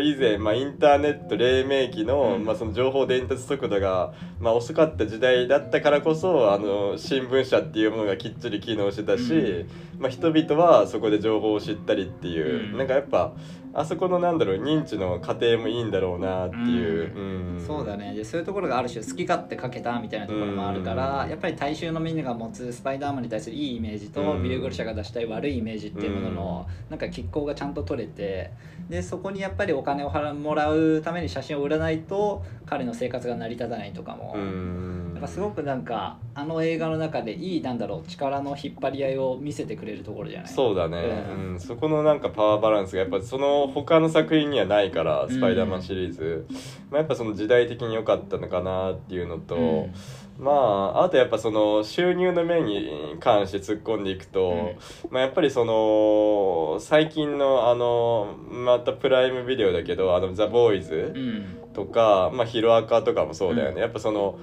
[0.00, 2.44] 以前、まあ、インターネット黎明期の,、うん。
[2.44, 9.66] まあその情報伝達速度が、まあ、遅かった時代だったからこそあの新聞社っていうものがきっちり機能してたし、う
[9.98, 12.78] まあ、人々はそこで情報を知ったりっていう、うん。
[12.78, 13.32] なんかやっぱ
[13.78, 17.14] あそこのなんだろう認知の過程もいいんだろうなっていう。
[17.14, 17.64] うん。
[17.64, 18.14] そうだね。
[18.14, 21.30] でそういうところがある種好き勝手かけたみたいなところもあるから、うん。
[21.30, 24.42] やっぱり大衆のみんなが持つスパイダーマンに対するいいイメージと、うん。
[24.42, 28.50] ビルグル社が出したい悪いイメージっていうものの、なんか拮抗がちゃんと取れて
[28.88, 34.32] でそこにやっぱりお金を払うもらうために写真を売らないと彼の生活が成り立たないとかも。
[34.36, 40.52] うんなんかすごくなんかあの映画の中でいいなんだろう力の引っ張り合いを見せてくれるところじゃない？
[40.52, 40.98] そうだね、
[41.30, 41.52] うん。
[41.52, 41.60] うん。
[41.60, 46.46] そこのなんかパワーバランスがやっぱその他の作品にはないから「スパイダーマン」シリーズ、
[46.90, 49.94] まあ、やっぱその時代的に良かったのかなっていうのと、うん。
[50.38, 54.74] まああとやっぱその収入の面に関して突っ込んでいくと、
[55.08, 61.46] まあ、やっぱりその最近のあのまたプライムビデオだけど「あのザ・ボーイズうん。
[61.76, 63.80] とか、まあ、ヒロアカとかもそうだよね、うん。
[63.80, 64.38] やっぱその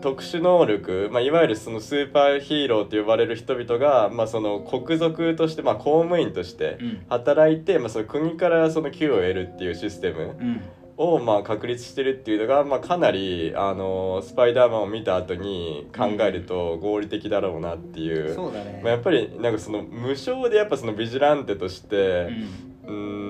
[0.00, 7.06] 特殊能力、まあ、いわゆるそのスーパーヒーローと呼ばれる人々が、まあ、その国族として、まあ、公務員としてうん。
[7.08, 10.62] 働いて、まあ、その国からその給与を得るっていうシステムうん。
[10.96, 18.34] を、まあ、確立してるっていうのが、まあ、かなりあのスパイダーマンを見た後に考えると合理的だろうなっていう。
[18.34, 22.70] そうだね、まあ、やっぱりなんかその無償でやっぱそのビジランテとして、うん。
[22.86, 23.29] うーん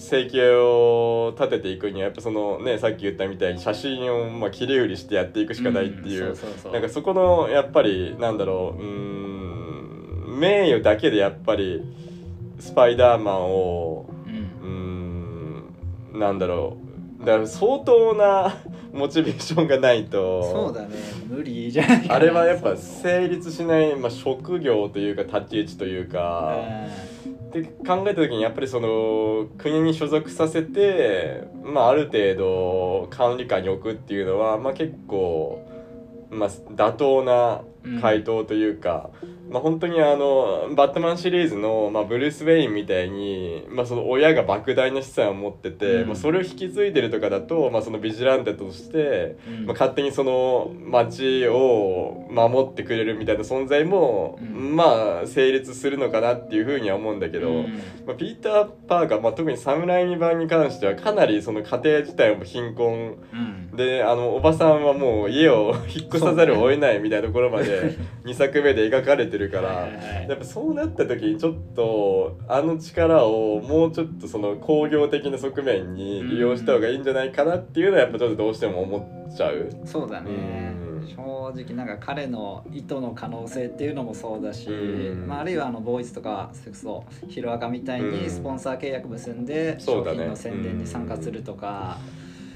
[0.00, 6.36] 生計を立てていくにはやっぱそのねさっき言ったみたいに写真をまあ切り売りしてやっていくしかないっていう,、
[6.72, 11.82] なんかそこのやっぱりなんだろううーん名誉だけでやっぱり
[12.58, 14.06] スパイダーマンを
[14.62, 15.64] うん。
[16.12, 16.76] なんだろ
[17.22, 17.24] う。
[17.24, 18.56] だから相当な
[18.92, 20.96] モチベーションがないとそうだね。
[21.28, 26.58] 無理じゃあれはやっぱ成立しない、まあ、職業というか立ち位置というか。
[27.26, 35.68] うんって考えた時にやっぱりその国に所属させて、まあ、ある程度管理下に置くっていうのは、まあ、結構、
[36.30, 37.62] まあ、妥当な
[38.00, 39.10] 回答というか、
[39.50, 46.08] まあ、本当にあのバットマンシリーズの、まあ、ブルース・ウェインみたいに、まあ、その親が莫大な資産を持ってて、うん。
[46.08, 49.66] まあ、それを引き継いでるとかだと、まあ、そのビジランテとして、うん。
[49.66, 54.76] まあ、勝手にその町を守ってくれるみたいな存在も、うん。
[54.76, 57.82] まあ成立するのかなっていうふうには思うんだけど、うん。
[58.06, 63.60] まあ、ピーター・パーカー、まあ、特に侍未版に関してはかなりその家庭自体も貧困うん。
[63.76, 70.28] であのおばさんはもう家を引っ越さざるを得ないみたいなところまで 2作目で描かれてるからはいはいはい。
[70.28, 79.70] やっぱそうなった時にちょっとあの力をもうちょっとその工業的な側面に利用した方がいいんじゃないかなっていうのはやっぱちょっとどうしても思っちゃう。
[79.84, 80.30] そうだね。
[80.30, 81.08] うん。
[81.08, 85.26] 正直なんか彼の意図の可能性っていうのもそうだし、うん。
[85.26, 88.30] まあ、あるいはあのボーイズとかそれこそヒロアカみたいにうん。
[88.30, 91.98] スポンサー契約結んで商品の宣伝に参加するとか。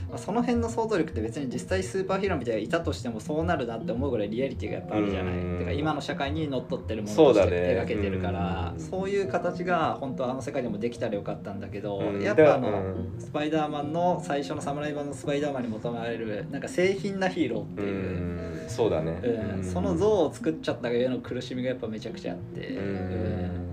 [0.09, 5.59] まあ、その辺の想像力って別に実際スーパーヒーローみたいにいたとしてもそうなるなって思うぐらいリアリティがやっぱあるじゃない、うん。
[5.59, 8.81] てか今の社会にのっとってるものとしてけてるからうん。
[8.81, 12.23] そういう形が本当はあの世界でもできたらよかったんだけど、うん。
[12.23, 13.15] やっぱあの、うん。
[13.19, 18.69] スパイダーマンの最初の侍版のスパイダーマンに求められるなんか製品なヒーローってういう、ん。
[18.69, 19.65] そうだね、うん。
[19.65, 23.64] その像を作っちゃったがゆえの苦しみがやっぱめちゃくちゃあって、ううん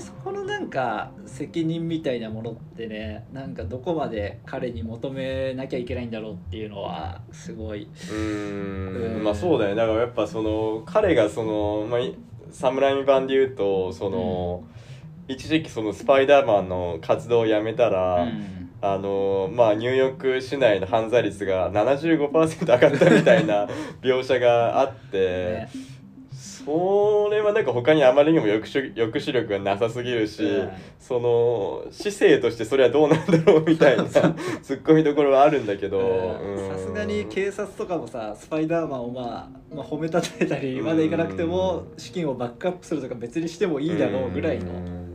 [0.00, 9.18] そこのなんか責任みたいなものってねなんかどこまで彼に求めなきゃいけないんだろうっていうのはすごい、うん。
[9.20, 9.24] ん。
[9.24, 9.76] まあそうだよね。
[9.76, 12.16] だからやっぱその彼がその、まあ、い
[12.50, 14.64] 侍版で言うとその、
[15.28, 18.56] 一時期そのスパイダーマンの活動をやめたら、うん。
[18.82, 23.66] あのまあニューヨーク市内の犯罪率が75%上がったみたいな
[24.02, 25.95] 描写があって、 ね
[26.66, 30.70] それはなんか他にあまりにも抑止抑止力がなさすぎるし、うん。
[30.98, 34.20] その市政としてそれはどうなんだろうみたいな ツ
[34.74, 36.68] ッコミどころはあるんだけどうん。
[36.68, 45.05] さすがに警察とかもさスパイダーマンをまあ、まあ、褒めたたえたりまでいかなくても資金をバックアップするとか別にしてもいいだろうぐらいの、うん、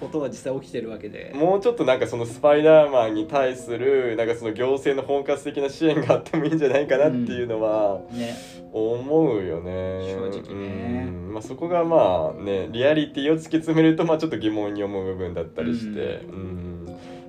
[0.00, 1.32] ことは実際起きてるわけで。
[1.34, 8.34] もうちょっとなんかそのスパイダーマンに対するなんかその行政の包括的な支援があってもいいんじゃないかなっていうのはね。
[8.72, 10.02] 思うよね。
[10.02, 11.04] 正直ね。
[11.06, 11.32] うん。
[11.32, 16.24] まあ、そこがまあねリアリティを突き詰めるとまあちょっと疑問に思う部分だったりして。
[16.28, 16.85] うん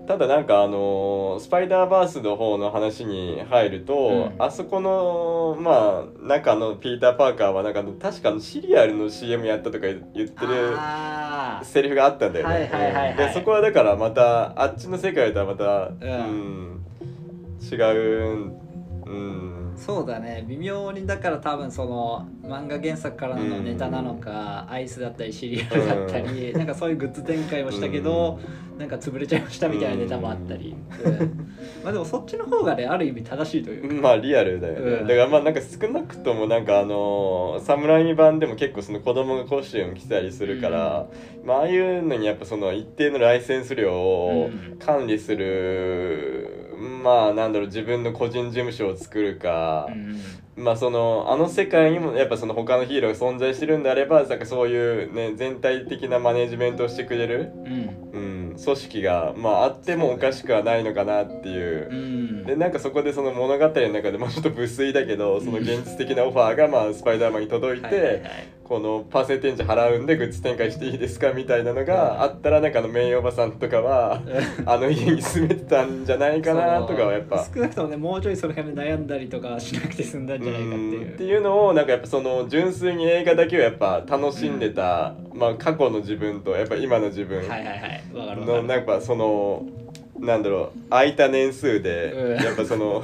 [0.08, 4.42] ただなんかあのースパイダーバースの方の話に入ると、うん。
[4.42, 10.78] あそこのまあ中のピーター・パーカーはなんか確かシリアルの CM やったとか言ってる
[11.64, 13.16] セリフがあったんだよね。
[13.18, 16.86] でそこはだからまたあっちの世界とはまた、ううん。
[17.60, 18.54] 違う、
[19.06, 20.44] うん、そうだね。
[20.48, 28.40] 微妙にだから多分その漫画原作からのネタなのか、アイスだったりシリアルだったり、なんかそういうグッズ展開をしたけど、
[28.78, 31.14] なんか潰れちゃいましたみたいなネタもあったり、うん。
[31.84, 35.08] まあでもそっちの方がねある意味正しいというか、まあリアルだよね、うん。
[35.08, 41.08] だからまあなんか少なくともなんかあのー侍版でも結構その子供がコスチューム着たりするから、
[41.44, 44.78] まあああいうのにやっぱその一定のライセンス料をうん。
[44.78, 50.22] 管理する、まあなんだろう自分の個人事務所を作るか、うん
[50.58, 57.98] まあそのあの世界にもやっぱその他のヒーローが存在してるんであればなんかそういうね全体的なマネジメントをしてくれる、うん。
[58.18, 58.20] う
[58.54, 61.90] ん、組織がまああってもおかしくはないのかなっていう。
[61.90, 61.94] う。
[61.94, 62.46] ん。
[62.46, 68.58] でなんかそこでその物語の中でもうちょっと無粋だけどその現実的なオファーがまあスパイダーマンに届いて、はいはいはい。
[68.68, 74.22] このパーセンテージ払うんでグッズ展開していいですかみたいなのがあったらなんかあの名誉おばさんとかは
[74.66, 77.48] あの家に住めてたんじゃないかなとかはやっぱ。
[77.54, 81.14] 少なくともねもうちょいその辺で悩んだりとかしなくて済んだんじゃないかっていううん。
[81.14, 89.66] っていうのをなんかやっぱその純粋に映画だけをやっぱ楽しんでた、まあ過去の自分とやっぱ今の自分のるなんかその
[90.20, 92.44] なんだろう空いた年数でうん。
[92.44, 93.04] やっぱその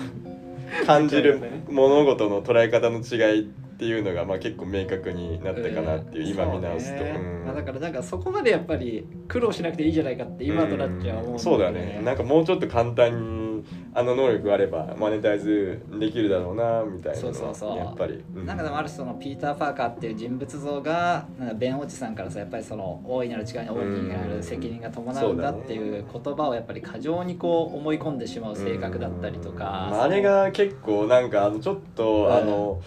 [0.86, 3.44] 感じる物事の捉え方の違いっ
[3.76, 6.30] ていうのがまあ結構明確になったかなっていう、うん。
[6.30, 7.04] 今見直すと。
[7.04, 7.44] そうん。
[7.46, 11.40] まあ、だからなんかそこまでやっぱり苦労しなくていいじゃないかって今となっちゃ思うん。
[11.40, 12.02] そうだね。
[12.04, 13.43] なんかもうちょっと簡単に
[13.96, 17.78] あの能力があればマネタイズできるだろうなみたいなそうそうそう。
[17.78, 23.78] やっぱり、うなんかでもある種そのピーター・パーカーっていう人物像がなんかベン・オチさんからさやっぱりその大いなる力に大き
[24.08, 29.64] なる責任が伴うんだっていう言葉をやっぱり過剰にこう思い込んでしまう性格だったりとか。
[29.92, 32.82] まあ、あれが結構なんかあのちょっと、うんあの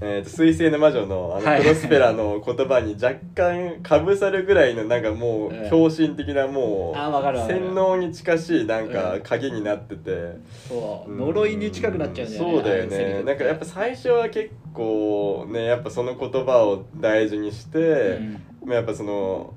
[0.00, 1.58] えーと水星の魔女のあはい。
[1.58, 5.70] のプロスペラの言葉に若干かぶさるぐらいのなんかもううん。
[5.70, 8.92] 狂信的なもう洗脳に近しいなんうん。
[8.92, 10.36] か鍵になってて、
[10.68, 11.10] そう。
[11.10, 11.18] うん。
[11.18, 13.22] 呪いに近くなっちゃうんだよねそうだよね。
[13.24, 18.32] なんかやっぱ最初は結構ねやっぱその言葉を大事にして、うん。
[18.66, 19.52] まあやっぱその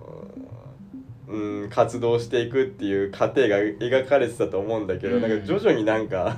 [1.28, 5.22] うん、活動していくっていう過程が描かれてたと思うんだけど、うん。
[5.22, 6.38] なんか徐々になんか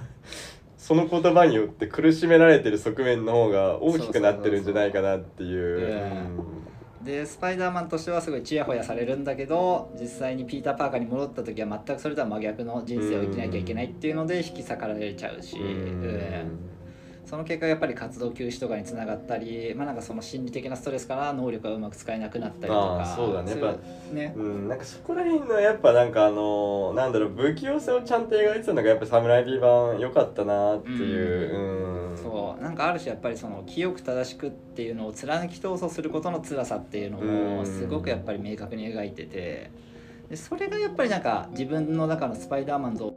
[0.84, 6.30] その言葉によって苦しめられてる側面の方が大きくなってるんじゃないかなっていう。
[7.02, 15.66] でスパイダーマンとしてはすごいチヤホヤされるんだけど実際にピーター・パーカーに戻った時は全くそれとは真逆の人生を生きなきゃいけないっていうので引き裂かれちゃうし、うん。
[15.66, 16.74] うん
[17.26, 23.56] その結果やっぱり活動休止とかにつながったり、まあ、なんかその心理的なストレスから能力がうまく使えなくなったりとかそうだね。
[23.56, 23.78] いやっ
[24.12, 24.34] ね。
[24.36, 31.56] うん、なんかそこら辺のやっぱなんかあのなんだろう不器用さをちゃんと描いてたのがやっぱ「サムライビー版」良かったなっていう、
[32.12, 32.18] うん。
[32.18, 32.62] そう。
[32.62, 37.60] なんかある種やっぱりその清く正しくっていうのを貫き通そうすることの辛さっていうのうん。
[37.60, 39.72] をすごくやっぱり明確に描いてて。
[40.30, 43.14] でそれがやっぱりなんか自分の中のスパイダーマン像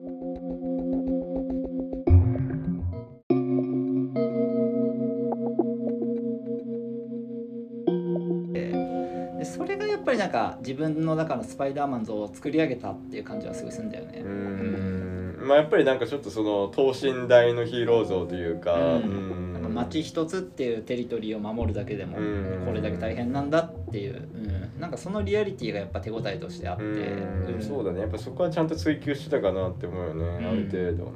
[10.26, 14.22] なんか自分の中のスパイダーマン像を作り上げたっていう感じはすごいするんだよね。
[14.24, 15.38] うん。
[15.46, 19.02] まあやっぱりなんかちょっとその等身大のヒーロー像というか、うん。
[19.02, 19.52] うん。
[19.52, 22.64] なんか街一つっていうテリトリーを守るだけでもうん。
[22.66, 27.54] これだけ大変なんだっていう、うん、なんかそのリアリティがやっぱ手応えとしてあって、うん。
[27.54, 27.62] うん。
[27.62, 28.00] そうだね。
[28.00, 30.48] やっぱそこはちゃんと追求してたかなって思うよね、ん。
[30.48, 31.12] ある程度。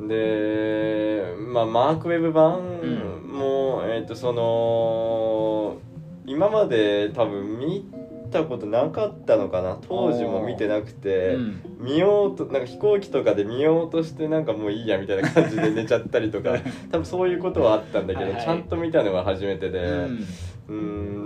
[0.00, 0.08] うん。
[0.08, 2.60] でまあマークウェブ版
[3.24, 5.76] も、えっ、とその
[6.26, 7.88] 今まで多分見
[8.30, 9.78] たことなかったのかな。
[9.88, 11.62] 当時も見てなくて、うん。
[11.78, 16.56] 見ようとなんか飛行機とかで見ようとしてなんかもういいやみたいな感じで寝ちゃったりとか。
[16.90, 18.44] 多分そういうことはあったんだけどはいはい。
[18.44, 19.78] ちゃんと見たのは初めてで。
[19.78, 20.26] うん。
[20.68, 20.72] う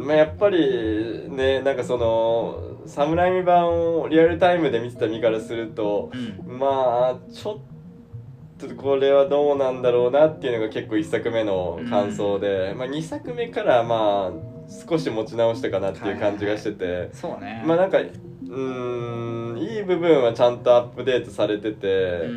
[0.03, 0.07] ん。
[0.07, 6.59] まあ、やっぱりねなんかその侍版をリアルタイムで見てた身からするとうん。
[6.59, 14.50] まあちょっとこれはどうなんだろうなっていうのが結構1作目の感想で、まあ、2作目からまあ
[14.89, 17.63] 少し持ち直したかなっていう感じがしてて、そうね。
[17.67, 22.29] まあなんかうーんいい部分はちゃんとアップデートされてて。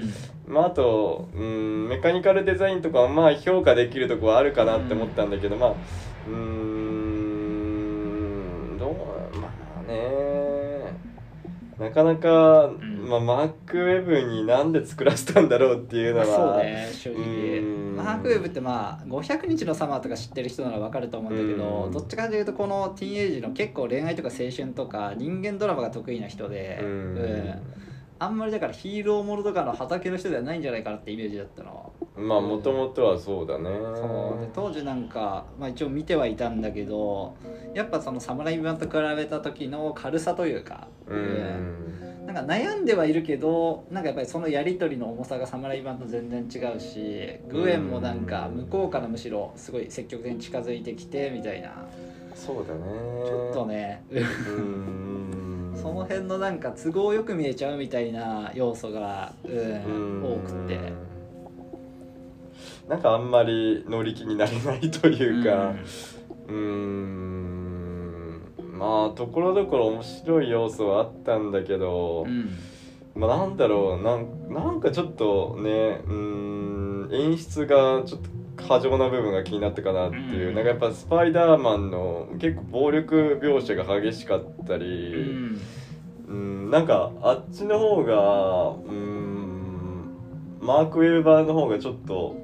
[0.45, 6.35] まあ、あと、うん、メカニカルデザインとかはまあ評価できるとこはあるかなって思ったんだけど、まあうー
[8.73, 8.93] んどう
[9.39, 9.47] ま
[9.79, 10.32] あね
[11.83, 13.07] なかなか、ん。
[13.09, 17.59] まあ、マークウェブになんで作らせたんだろうっていうのは、まあそうね正直。
[17.59, 17.95] うん。
[17.97, 21.91] マークウェブってまあ500日のサマーとか知ってる人なら分かると思うんだけどうん。
[21.91, 26.87] どっちかというとこのティーンエイジの結構恋愛とか青春とか人間ドラマが得意な人でうん。
[26.87, 27.61] うん。
[28.19, 33.69] あんまりだからヒーローものとかの畑の人ではないんじゃないかなってイメージだったのまあもともとはそうだね。
[33.95, 34.41] そう。
[34.41, 37.35] で当時なんか、まあ、一応見てはいたんだけど
[37.73, 42.25] やっぱその侍版と比べた時の軽さというか、うん。
[42.27, 51.85] なんか悩んではいるけどなんかやっぱりそのやり取りの重さが侍版と全然違うしグエンもなんか向こうからむしろすごい積極的に近づいてきてみたいな。
[52.35, 52.79] そうだね。
[53.25, 54.03] ちょっとね。
[54.11, 55.73] うん。
[55.75, 61.12] その辺のなんか都合よく見えちゃうみたいな要素が、うん、多くて。
[62.87, 65.73] なんかあんまり乗り気になれないというか
[66.47, 68.41] うーん。
[68.73, 72.49] まあところどころ面白い要素はあったんだけど、うん。
[73.15, 78.29] まあなんだろうなんなんかちょっとねうーん演出がちょっと
[78.67, 80.55] 過剰な部分が気になったかなっていう、うん。
[80.55, 85.59] なんかやっぱスパイダーマンの結構暴力描写が激しかったうり、ん。
[86.27, 90.09] うん、なんかあっちの方がうん
[90.61, 92.37] マークウェブ版の方がちょっと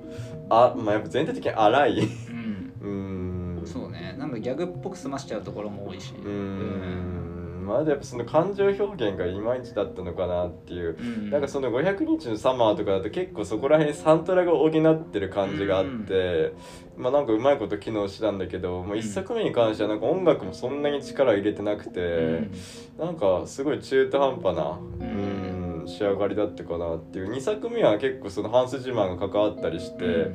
[0.49, 1.99] あ、まあ、やっぱ全体的に荒い。
[1.99, 2.73] うん。
[2.81, 3.65] うん。
[3.65, 4.15] そうね。
[4.17, 6.13] なんかギャグっぽく済ましちゃうところも多いし。
[6.13, 7.65] うん。
[7.67, 10.97] まだやっぱその感情表現がいまいちだったのかなっていう。
[10.99, 11.29] うん。
[11.29, 16.53] なんかその500日のサマーとかだと結構そこら辺サントラが補ってる感じがあって、
[16.97, 22.51] まあなんかうまいこと機能してたんだけど、もう1作目に関してはなんか音楽もそんなに力を入れてなくて、うん。
[22.97, 27.31] なんかすごい中途半端な、うんうん、仕上がりだったかなっていう。
[27.31, 30.33] 2作目は結構そのハンス・ジマンが関わったりして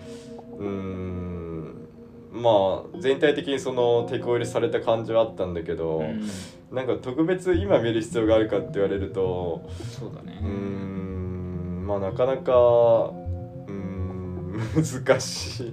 [0.58, 1.88] うん。
[2.32, 6.26] まあ全体的にその手こ入れされた感じはあったんだけど、うん。
[6.74, 10.38] なんか特別今見る必要があるかって言われるとそうだね。
[10.42, 11.84] うーん。
[11.86, 13.12] まあなかなか
[14.54, 15.72] 難しい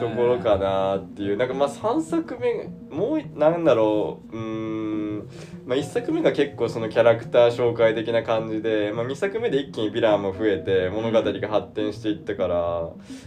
[0.00, 1.36] ところかなっていう。
[1.36, 4.36] なんかまあ3作目もうなんだろう。
[4.36, 5.28] うーん、
[5.66, 12.54] まあ、1作目が結構そのキャラクター紹介的な感じで、まあ、2作目で一気にヴィランも増えて物語が発展していったから、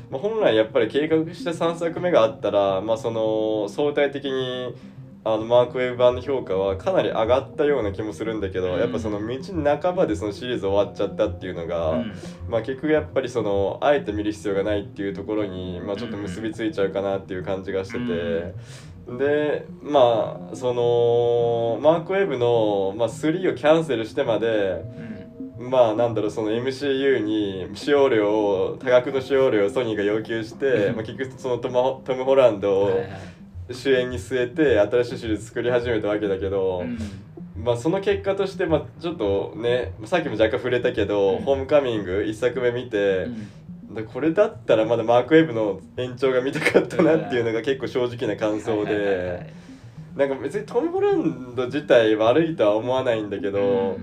[0.10, 4.76] まあ、本来やっぱり計画した3作目があったら、まあ、その相対的に
[5.34, 8.80] あのマークウェブ版の評価はかなり上がったような気もするんだけど、うん。
[8.80, 12.14] やっぱその道半ばでそのシリーズ終わっちゃったっていうのが、うん。
[12.48, 24.84] まあ、結局やっぱりそのあえて見る必要がないっていうところに、まあ、ちょっと結びついちゃうかなっていう感じがしてて、でまあそのマークウェブの、まあ、3をキャンセルしてまで
[25.58, 25.70] うん。
[25.70, 33.37] まあなんだろうその MCU に使用料を多額の使用料をソニーが要求して、まあ、結局そのトマトム・ホランドをはいはい
[33.72, 36.98] 主演に据えて新しいシリーズ作り始めたわけだけど、うん。
[37.64, 41.44] まあその結果としてまあちょっとねさっきも若干触れたけど、うん。
[41.44, 43.28] ホームカミング1作目見て、
[44.14, 49.54] これだったらまだマークウェブの延長が見たかったなっていうのが結構正直な感想で
[50.16, 53.98] なんか別にトム・ホランド自体悪いとは思わないんだけど、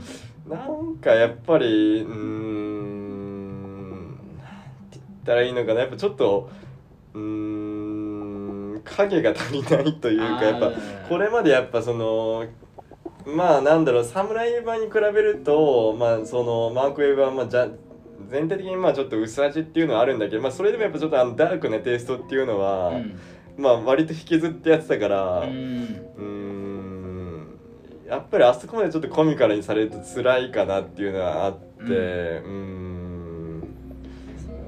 [0.48, 4.18] なんかやっぱりうーんなん
[4.90, 5.80] て言ったらいいのかな。
[5.80, 6.50] やっぱちょっと
[7.14, 7.63] うーん
[8.84, 10.72] 影が足りないというかやっぱ
[11.08, 12.46] これまでやっぱその
[13.26, 17.68] まあなんだろう侍版に比べるとまあそのマークウェブはまあじゃ
[18.28, 23.18] 全体的にまあちょっと薄味っていうのはあるんだけど、まあ、それでもやっぱちょっとあのダークなテイストっていうのは、うん。
[23.56, 26.00] まあ割と引きずってやってたからううん。
[28.06, 32.93] やっぱりあそこまでちょっとコミカルにされると辛いかなっていうのはあってうーん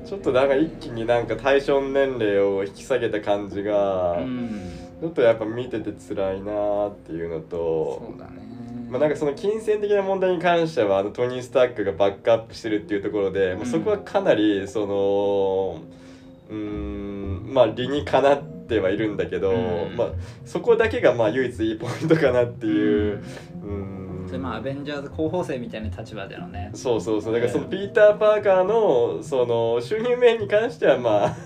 [0.07, 4.73] ちょっとなんか一気になんか対象年齢を引き下げた感じがうん。
[5.01, 8.47] ちょっとやっぱ見てて辛いなっていうのとそうだね。
[8.89, 15.83] まあ、なんかその金銭的な問題に関してはあのトニー・スタックがバックアップしてるっていうところで、まあ、そこはかなりその
[16.49, 19.97] うーんまあ理にかなってはいるんだけど、うん。
[19.97, 20.09] まあ、
[20.47, 23.23] そこだけがまあ唯一いいポイントかなっていう。
[23.63, 24.06] うーん
[24.37, 26.71] それまあアベンジャーズ候補生みたいな立場でのね。
[26.75, 27.33] そうそうそう。
[27.33, 31.37] だからそのピーター・パーカーのその収入面に関してはまあ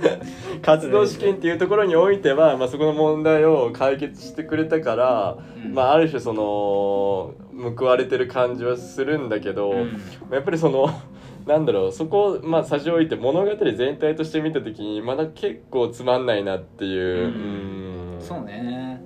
[0.62, 5.74] 活動資金っていうところにおいては、まあ、そこの問題を解決してくれたから、うん。
[5.74, 7.34] まあ、ある種その
[7.76, 10.00] 報われてる感じはするんだけど、うん。
[10.30, 10.88] やっぱりその
[11.46, 17.28] なんだろうそこをまあ差し置いて物語全体として見た時にまだ結構つまんないなっていう。
[17.28, 18.14] うん。
[18.14, 18.20] うん。
[18.20, 19.02] そうね。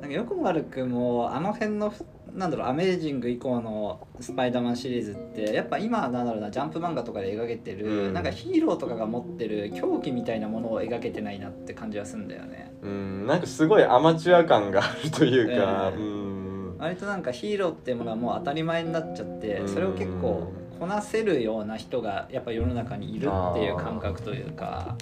[0.00, 1.92] なんかよくも悪くもあの辺の
[2.36, 8.12] なんだろうアメージング以降のスパイダーマンシリーズってやっぱ今なんだろうなジャンプ漫画とかで描けてる、うん。
[8.12, 12.72] なんかヒーローとかが持ってる狂気みたいなものを描けてないなって感じはするんだよね。
[12.82, 16.76] うん、なんかすごいアマチュア感があるというか、ええうん。
[16.78, 19.68] 割となんかヒーローっていうものはもう当たり前になっちゃってうん。
[19.68, 24.94] それを結構こなせるような人がやっぱ世の中にいるっていう感覚というか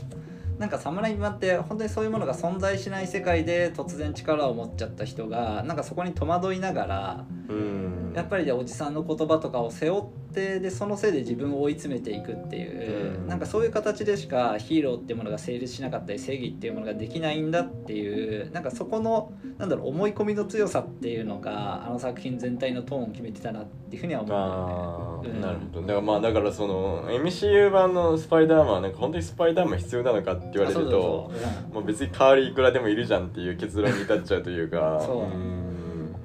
[0.58, 8.12] なんか侍版って本当にそういうものが存在しない世界で突然力を持っちゃった人がなんかそこに戸惑いながらうん。
[8.14, 13.26] やっぱりでおじさんの言葉とかを背負ってでそのせいで自分を追い詰めていくっていう、うん。
[13.28, 25.40] なんかそういう形でしかヒーローっていうものが成立しなかったり正義っていうものができないんだっていうなんかそこのなんだろう思い込みの強さっていうのがあの作品全体のトーンを決めてたなっていうふうには思うんだよね。
[25.40, 25.80] なるほど。
[25.82, 31.30] だからまあだからその MCU 版のスパイダーマンはなんか本当にスパイダーマン必要なのかって言われると
[31.72, 35.00] もう別に代わりいくらでもいるじゃんっていう結論に至っちゃうというか。
[35.04, 35.63] そうん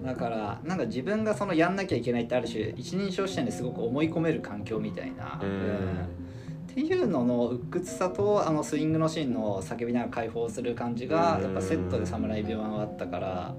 [0.10, 6.08] だからなんか自分がそのやんなきゃいけないってある種一人称視点ですごく思い込める環境みたいな、うん。
[6.72, 11.44] っていうのの鬱屈さとあのスイングのシーンの叫びながら解放する感じがうん。
[11.44, 13.56] やっぱセットで侍病はあったから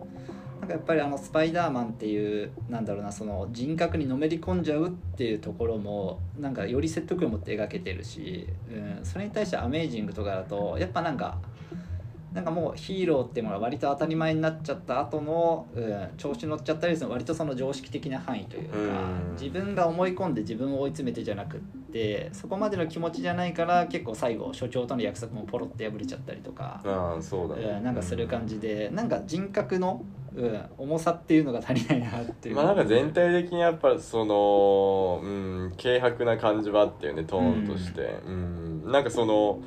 [0.60, 11.38] なんかやっぱりあのスパイダーマンっていうなんだろうなその人格にのめり込んじゃうっていうところもなんかより説得力を持って描けてるし、うん、それに対してアメージングとかだとやっぱなんか
[12.32, 19.32] なんかもうヒーローっていうものが割と当たり前になっちゃった後の、うん、調子乗っちゃったりする割とその常識的な範囲というか、うん。
[19.32, 21.60] 自分が思い込んで自分を追い詰めてじゃなくっ
[21.92, 30.04] てそこまでの気持ちじゃないから結構最後所長との約束もポロって破れちゃったりとか、ああそうだね、うん、なんかする感じでなんか人格の、
[30.36, 32.54] うん、重さっていうのが足りないなっていう。
[32.54, 38.20] まあなんか全体的にやっぱそのうん軽薄な感じはあったよねトーンとして。
[38.24, 39.60] うん、なんかその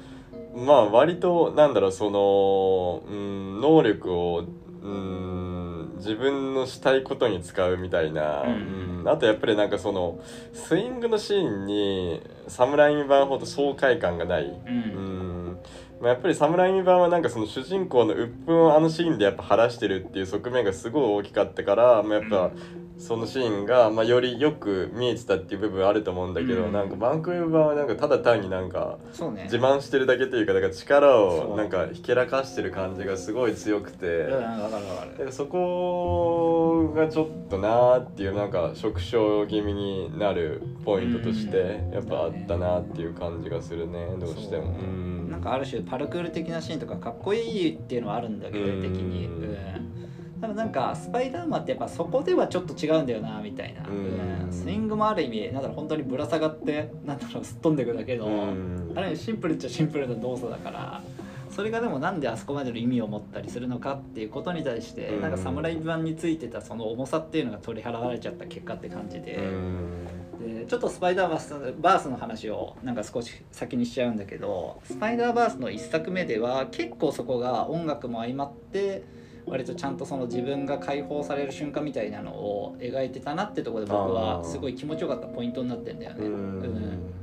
[0.54, 4.45] まあ割となんだろうそのうん能力を
[4.84, 8.99] うん自分のしたいことに使うみたいな、うん。
[8.99, 9.10] うん。
[9.10, 10.20] あとやっぱりなんかその
[10.51, 15.47] スイングのシーンに侍ミ版ほど爽快感がない、ううん。
[15.51, 15.60] ん
[16.01, 22.51] まあ、やっぱり侍ミ版はなんかその主人公の鬱憤をあのシーンでやっぱ晴らしてるっていう側面がすごい大きかったから、まあ、やっぱ
[22.98, 26.72] そのシーンが、まあ、よりよく見えてたっていう部分はあると思うんだけど、うん。
[26.72, 34.28] なんかバンクウェブ版はなんかただ単になんか自慢してるだけというかだから力をなんかひけらかしてる感じがすごい強くて。
[35.32, 41.94] そこがちょっとなーっていうなんか縮小気味になるポイントとしてうん。
[41.94, 44.08] やっぱあったなっていう感じがするね。
[44.20, 44.74] どうしても。
[45.34, 50.12] なんかある種パルクール的なシーンとかかっこいいっていうのはあるんだけど的に、うん、
[50.44, 54.52] ただなんかスパイダーマンってやっぱそこではちょっと違うんだよなみたいな、うん。
[54.52, 58.91] スイングもある意味なんだろう本当にぶら下がってなんだろうすっ飛んでいくだけど、うん。
[58.94, 61.02] ある意味シンプルっちゃシンプルな動作だから
[61.50, 65.22] それがでもなんであそこまでの意味を持ったりするのかっていうことに対して、うん。
[65.22, 70.08] なんか侍版についてたその重さっていうのが取り払われちゃった結果って感じで,、うん。
[70.41, 86.26] でちょっとスパイダーバースバースの話をなんか少し先にしちゃうんだけどスパイダーバースの1作目では結構そこが音楽も相まって割とちゃんとその自分が解放される瞬間みたいなのを描いてたなってところで僕はすごい気持ちよかったポイントになってんだよね。
[86.26, 86.60] ううん。
[86.62, 87.14] ん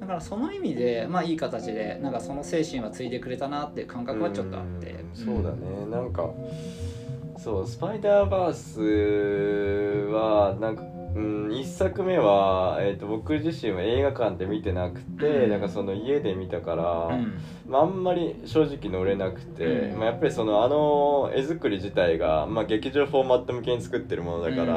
[0.00, 4.92] だからその意味でまあいい形でなんかその精神は継いでくれたなって感覚はちょっとあって。
[4.92, 5.24] うん。
[5.24, 5.86] そうだね。
[5.90, 6.30] なんか
[7.36, 8.80] そうスパイダーバース
[10.12, 10.82] はなんか
[11.14, 15.50] うん、1作目は、えー、と僕自身は映画館で見てなくて、うん。
[15.50, 17.40] なんかその家で見たから、うん。
[17.66, 19.98] まあ、あんまり正直乗れなくて、うん。
[19.98, 24.74] まあ、やっぱりそのあの絵作り自体が、まあ、劇場フォーマット向けに作ってるものだから、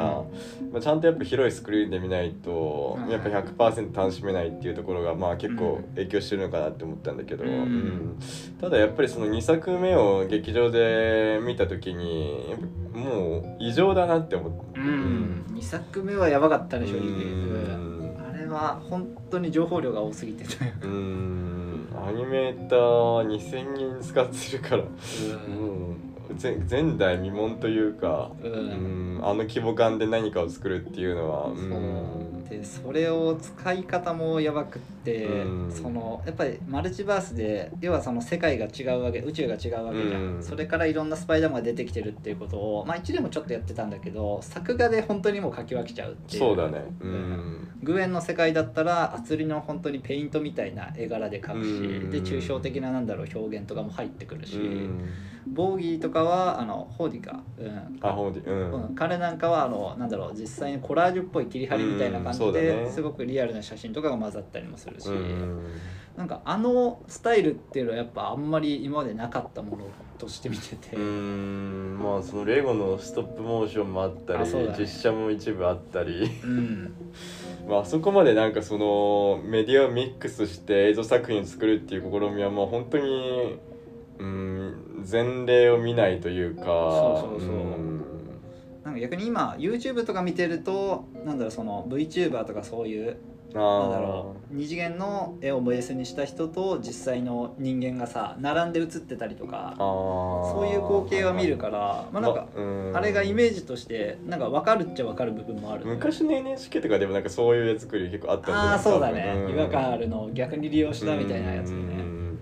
[0.72, 3.08] まあ、ちゃんとやっぱ広いスクリーンで見ないと、うん。
[3.08, 7.44] やっぱ100%楽しめないっていうところが、まあ、結構影響してるのかなって思ったんだけど、
[8.60, 12.54] ただやっぱりその2作目を劇場で見た時に
[12.94, 14.80] もう異常だなって思って。
[14.80, 20.44] うん、2作目はやばかったね正直、うあれは本当に情報量が多すぎて。
[20.44, 21.88] たよ、うーん。
[22.06, 24.82] アニメーター2000人使ってるから。
[24.82, 24.88] も
[25.90, 25.94] う
[26.42, 29.18] 前前代未聞というか、ううん。
[29.18, 31.46] ん、あの規模感で何かを作るっていうのは。
[31.48, 35.72] うんでそれを使い方もやばくって、うん。
[35.72, 40.42] そのやっぱりマルチバースで要はその世界が違うわけ宇宙が違うわけじゃん、うん。
[40.42, 46.40] それからいろんなスパイダーマンが出てきてるっていうことをまあ1でもちょっとやってたんだけど作画で本当にもう書き分けちゃうっていう。
[46.40, 46.84] そうだね。
[47.00, 47.68] うん。
[47.82, 52.10] グエンの世界だったら厚りの本当にペイントみたいな絵柄で描くし、うん。
[52.10, 55.08] で抽象的ななんだろう表現とかも入ってくるし、うん。
[55.46, 57.98] ボーギーとかはあのホーディか、うん。
[58.00, 65.64] あほんでうん、うん、彼なんかはあのなんだろう実際にコラージュっぽい切り張りみたいな感じうんそうだで、ねすごくリアルな写真とかが混ざったりもするし、うん。
[66.16, 69.84] なんかあのスタイルっていうのはやっぱあんまり今までなかったもの
[70.18, 71.98] として見てて、うん。
[72.02, 74.74] まあそのレゴのストップモーションもあったり、ね。
[74.78, 76.30] 実写も一部あったり。
[76.44, 76.92] うん。
[77.68, 83.58] まああそこまでなんかそのメディアをミックスして映像作品を作るっていう試みはもう本当に
[84.18, 86.64] うん前例を見ないというか。
[86.64, 88.11] そうそうそうん
[88.84, 93.16] なんか逆に今 YouTube とか見てるとなんだろうその VTuber とかそういう
[93.54, 102.92] あなんだろう二次元の絵をベースにした人と実際の人間がさ並んで写ってたりとかあそういう光景は見るからまあなんかうん。
[102.94, 105.86] あれがイメージとしてなんか分かるっちゃ分かる部分もある。
[105.86, 109.46] 昔の NHK とかでもなんかそういう絵作り結構あったんじゃないああそうだね。
[109.50, 112.38] 違和感あるのを逆に利用したみたいなやつうねん。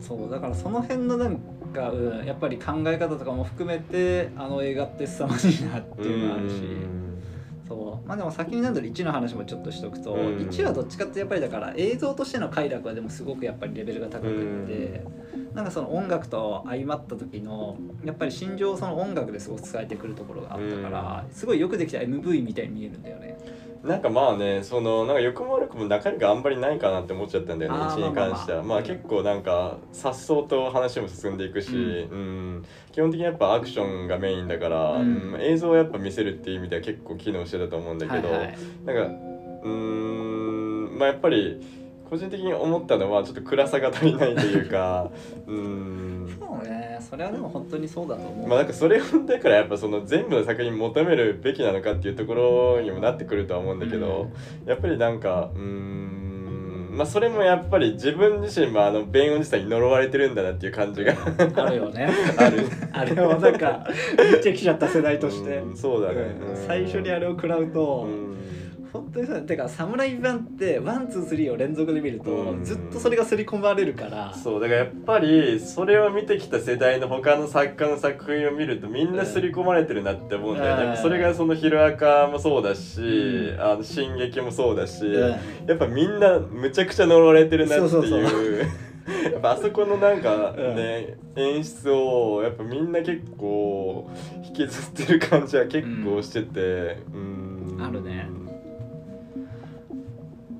[0.00, 1.40] そうだからその辺のなんか、
[1.72, 6.62] うん、やっぱり考え方とかも含めてあの映画って凄まじいなっていうのがあるし。
[7.68, 8.08] そう。
[8.08, 10.38] まあでも先になんだろう1の話もちょっとしとくとうん。
[10.38, 15.04] 1はどっちかってやっぱりだから映像としての快楽はでもすごくやっぱりレベルが高くって
[15.54, 23.38] なんかその音楽と相まった時のやっぱり心情をその音楽ですごく伝えてくるところがあったからすごいよくできた MV みたいに見えるんだよね。
[23.82, 28.62] なんかまあねそのなんか良くも悪くも中身があんまりないかなって思っちゃったんだよねあー1に関しては。
[28.62, 32.64] まあ結構なんかさっそうと話も進んでいくし、うん。
[32.92, 35.32] 基本的にやっぱアクションがメインだから、うん。
[35.34, 38.58] うん映像をやっぱ見せるっていう意味では結構機能してたと思うんだけど、はいはい。
[38.84, 39.02] なんか
[39.62, 41.60] うーんまあやっぱり
[42.10, 45.10] 個人的に思ったのはちょっと暗さが足りないというか
[45.46, 46.29] うーん
[46.64, 46.98] そうね。
[47.00, 48.48] それはでも本当にそうだと思う。
[48.48, 54.30] まあなんかそれをだからやっぱその全部の作品求めるべきなのかっていうところにもなってくるとは思うんだけど、
[54.66, 61.14] やっぱりなんかうーんまあそれもやっぱり自分自身もあの弁護士さんに呪われてるんだなっていう感じが
[61.56, 62.08] あるよね。
[62.36, 62.58] ある。
[62.92, 63.86] あれをなんか
[64.18, 65.56] めっちゃ来ちゃった世代として。
[65.58, 66.56] うんそうだね、うんうん。
[66.56, 68.30] 最初にあれを食らうと、うん
[68.92, 72.64] 本当にそうだてか「サム・ライミ版」って one two three を連続で見ると、うん。
[72.64, 74.34] ずっとそれが刷り込まれるから。
[74.34, 80.96] そうだからやっぱりそれを見てきた世代の他の作家の作品を見るとみんな刷り込まれてるなって思うんだよね、うん。
[80.96, 83.00] それがその「ヒロアカ」もそうだし
[83.54, 83.60] 「うん。
[83.60, 85.30] あの進撃」もそうだし、うん。
[85.66, 87.88] やっぱみんなむちゃくちゃ呪われてるなっていう。
[87.88, 88.40] そうそうそう。
[89.32, 94.08] やっぱあそこのなんかね、演出をやっぱみんな結構
[94.44, 97.50] 引きずってる感じは結構しててうん。
[97.82, 98.28] あるね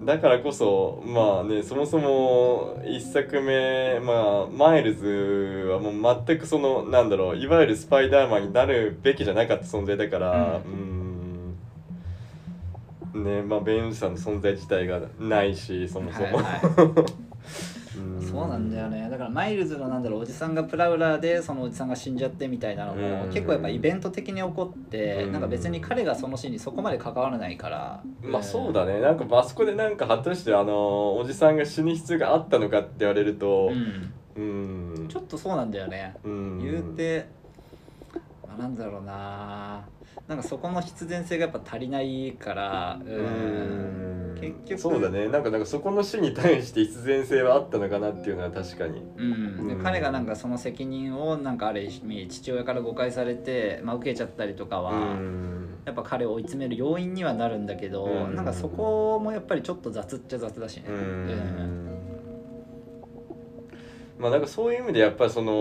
[0.00, 11.56] だからこそまあねそもそも一作目まあマイルズはもう全くそのなんだろういわゆるスパイダーマンになるべきじゃなかった存在だからうん。
[13.12, 17.04] ねまあベンおじさんの存在自体がないしそもそも、はいはうんい、
[18.30, 19.08] そうなんだよね。
[19.10, 23.30] だからマイルズのなんだろうおじさんがプラウラーでそのおじさんが死んじゃってみたいなのも、うん。
[23.30, 25.32] 結構やっぱイベント的に起こって、うん。
[25.32, 29.00] なんか別に彼がそのシーンにそこまで関わらないから、まあそうだね。
[29.00, 33.70] なんかあそこでなんか果たしてあのおじさんが死ぬ必要があったのかって言われると、
[34.36, 34.42] うん。
[34.42, 35.08] うん。
[35.08, 36.62] ちょっとそうなんだよね、うん。
[36.62, 37.26] 言うて、
[38.46, 39.84] まあ、なんだろうな
[40.28, 43.14] なんかそこの必然性がやっぱ足りないからうん。
[43.14, 44.38] うん。
[44.40, 45.28] 結局そうだね。
[45.28, 49.00] なんかなんかそこの死に対して必然性はあったのかなっていうのは確かに。
[49.00, 55.66] うん、彼がなんかその責任をなんかある意味父親から誤解されて、まあ、受けちゃったりとかは、うん。
[55.84, 58.34] やっぱ彼を追い詰める要因にはなるんだけど、うん。
[58.34, 60.84] なんかそこもやっぱりちょっと雑っちゃ雑だしね。
[60.88, 60.98] ううん。
[60.98, 61.90] ん
[64.18, 65.52] まあなんかそういう意味でやっぱりその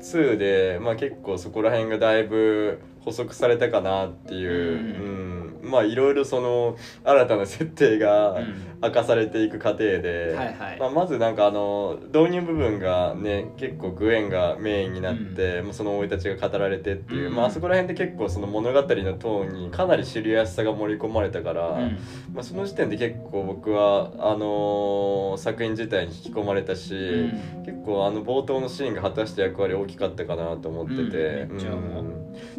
[0.00, 8.74] 2で、まあ、結構そこら辺がだいぶ補足されたかなっていう、うんまあいろいろその新たな設定がうん。
[8.84, 10.78] 明かされていく過程で、はいはい。
[10.78, 17.34] まあ、まずなんかあの導入部分がね結構グエンがメインになって、まあその生い立ちが語られてっていう、うん。
[17.34, 18.84] まああそこら辺で結構その物語の
[19.14, 21.68] トーンにかなりシリアスさが盛り込まれたから。
[21.68, 21.98] うん。
[22.34, 27.64] まあ、その時点で結構僕はあのー作品自体に引き込まれたし、うん。
[27.64, 31.48] 結構あの冒頭のシーンが果たした役割大きかったかなと思ってて、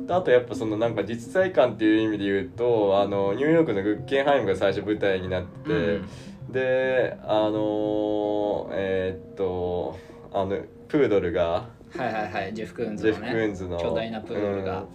[0.08, 6.51] あとやっぱそのなんか実在感っていう意味で言うとあのニューヨークのグッケンハイムが最初舞台になってて、うん。
[6.51, 9.97] であのーえーっと
[10.31, 14.81] あのプードルがはいはいはいジェフ・クーンズジェフ・のねクーンズの巨大なプードルが。
[14.81, 14.87] うん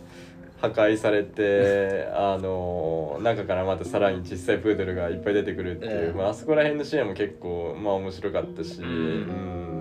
[0.60, 6.16] 破壊されて あの中からまたさらに小さいプードルがいっぱい出てくるっていう、うん。
[6.18, 8.88] まああそこら辺のシーンも結構まあ面白かったし、うん。
[8.88, 9.80] うん。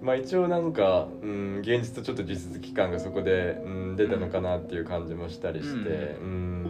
[0.00, 6.67] まあ一応なんか、うん、現実とちょっと地続き感がそこで、うん、出たのかなっていう感じもしたりして、うん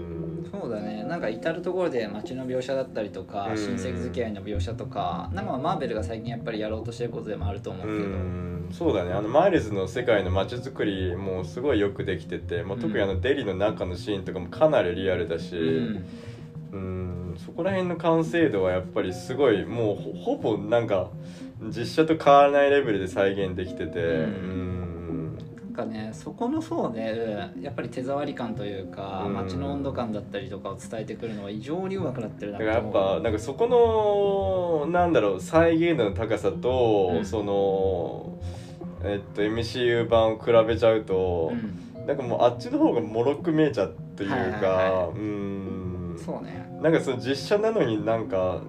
[0.51, 1.05] そうだね。
[1.05, 3.57] なんか至る所で街の描写だったりとか、うん。
[3.57, 8.69] 親戚付き合いの描写とかなんかマーベルが最近やっぱりやろうとしてることでもあると思うけど、うん。
[8.73, 9.13] そうだね。
[9.13, 16.07] あのマイルズの世界の街づくりもすごいよくできてて、まあ、特にあのデリの中のシーンとかもかなりリアルだし、うん。
[16.73, 17.19] うん。
[17.39, 21.11] そこら辺の完成度はやっぱりすごいもうほほぼなんか
[21.61, 24.78] 実写と変わらないレベルで再現できててうん
[25.79, 27.11] かねそこのそうね、
[27.57, 29.35] うんやっぱり手触り感というか、うん。
[29.35, 37.25] 街の温度感だったりとかを伝えてくるのは異常にうまくなってるなだからやっぱなんかそこのなんだろう再現度の高さと、うん。
[37.25, 38.39] その
[39.05, 42.07] えっと MCU 版を比べちゃうと、うん。
[42.07, 46.23] なんかもうあっちの方がもろく見えちゃうというか、はいはいはうん。
[46.25, 46.69] そうね。
[46.83, 48.61] なんかその実写なのになんか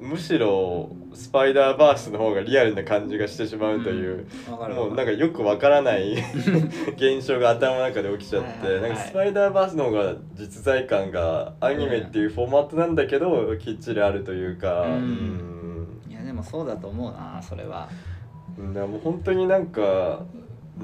[0.00, 6.14] むしろスパイダーバースの方がリアルな感じがしてしまうという、わかるもうなんかよくわからない
[6.96, 15.98] 現象が頭の中で起きちゃって、はいなんかスパイダーバースの方が実在感がアニメっていうフォーマットなんだけど、きっちりあるというか、うん。
[16.06, 16.12] うん。
[16.12, 17.88] いやでもそうだと思うなそれは。
[18.58, 20.24] もう本当になんか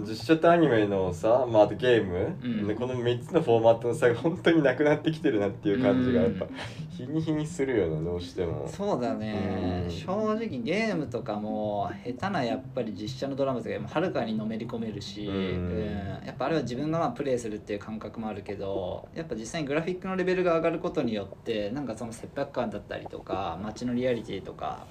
[0.00, 2.66] 実写とアニメのさ、まあ、あとゲーム、うん。
[2.66, 6.48] でこの3つのフォーマットの差が本当になくなってきてるなっていう感じがやっぱう
[6.90, 8.68] 日に日にするよなどうしても。
[8.68, 9.90] そうだね、うん。
[9.90, 15.26] 正直ゲームとかも下手なやっぱり実写のドラマとかもはるかにのめり込めるし、
[16.24, 24.86] やっぱあれは自分がまあプレイするっていう感覚もあるけどやっぱ実際にグラフィックのレベルが上がることによってなんかその切迫感だったりとか街のリアリティとか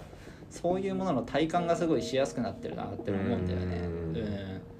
[0.49, 3.75] そういうものの体感がすごいしやすくなってるなって思うんだよね。
[3.87, 4.72] うん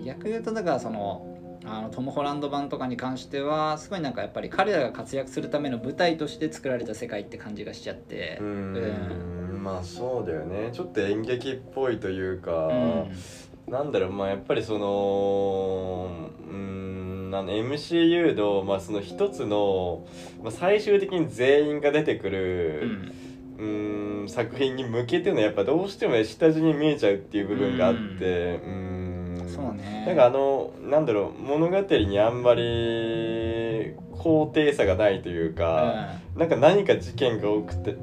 [0.00, 1.26] 逆言うとだからその
[1.64, 8.38] あのトム・ホランド版とかに関してはすごいなんかやっぱり彼らが活躍するための舞台として作られた世界って感じがしちゃって。
[8.40, 9.62] ううんん。
[9.62, 10.70] まあそうだよね。
[10.72, 13.72] ちょっと演劇っぽいというか、うん。
[13.72, 20.04] なんだろうまあやっぱりそのうんなんだ MCU の,、まあその一つの、
[20.42, 23.12] まあ、最終的に全員が出てくうる、ん。
[23.58, 29.01] うん作品に向けてのやっぱどうしても下地に見えちゃうっていう部分があってうん
[29.54, 30.04] そうね。
[30.06, 37.96] なんかあのなんだろう物語にあんまり高低差がないというか、なんか何か事件が起きて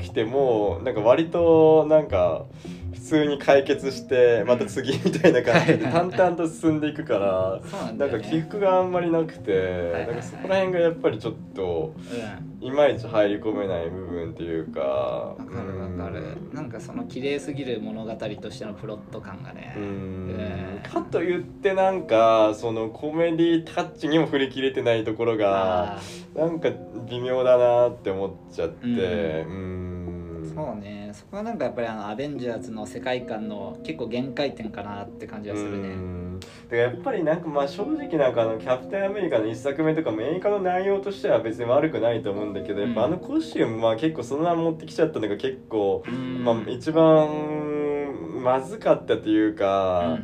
[0.00, 2.46] 起きてもなんか割となんか
[2.85, 7.60] 普通に解決してまた次みたいな感じで淡々と進んでいくから
[7.92, 11.94] なんか起伏があんまりなくてなんかそこら辺がやっぱりちょっと
[12.60, 16.36] いまいち入り込めない部分っていうかうんわかるわかる。
[16.52, 19.74] なんかその綺麗すぎる物語としてのプロット感がね。
[19.76, 19.82] うん。
[19.84, 19.86] う
[20.78, 20.80] ん。
[20.82, 26.00] かと言ってなんかそのコメディタッチにも振り切れてないところがあ
[26.34, 26.70] なんか
[27.08, 28.86] 微妙だなって思っちゃって
[29.46, 30.05] うん
[30.56, 31.10] そうね。
[31.12, 36.40] そこはなんかやっぱりあのアベンジャーズの世界観の結構限界点かなって感じがするうねん。
[36.40, 46.42] だからやっぱりなんかまあ正直なんかあのキャプテンアメリカの一作目とかも映画の内容としては別に悪くないと思うんだけどやっぱあのコスチュームは結構そのまま持ってきちゃったのが結構、うん。
[46.42, 47.28] まあ一番
[48.42, 50.18] まずかったというか、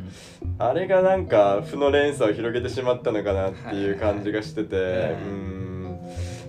[0.57, 4.75] あれがなんか負の連鎖を広げてしまったのかなっていう感じがしてて、
[5.25, 5.62] うん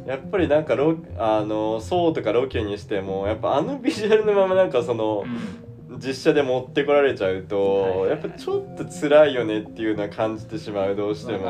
[0.06, 5.64] やっぱりなんかロあのソーとかロケにしてもやっぱあのビジュアルのままなんかそのう、ん。
[5.98, 8.10] 実写で持ってこられちゃうと、はいはいはい。
[8.10, 11.46] やっぱちょっと辛いよねっていうのは感じてしまうどうしても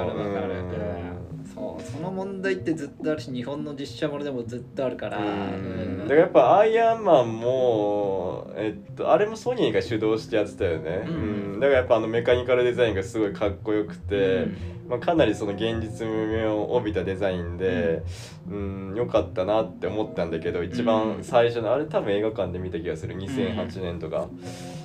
[1.55, 5.99] そうその問題ってずっとあるし日本の実写ものでもずっとあるから、うん。
[6.01, 11.15] だからやっぱアイアンマンも、えっと、あれもソニーが主導してやってたよね、うん。
[11.55, 11.61] うん。
[11.61, 14.49] だからやっぱあのメカニカルデザインがすごいかっこよくて、
[14.89, 18.03] まあ、かなりその現実味を帯びたデザインで、
[18.51, 23.17] うん、よかったなって思ったんだけど一番最初のあれ多分映画館で見た気がする。
[23.17, 24.23] 2008年とか。
[24.23, 24.84] うん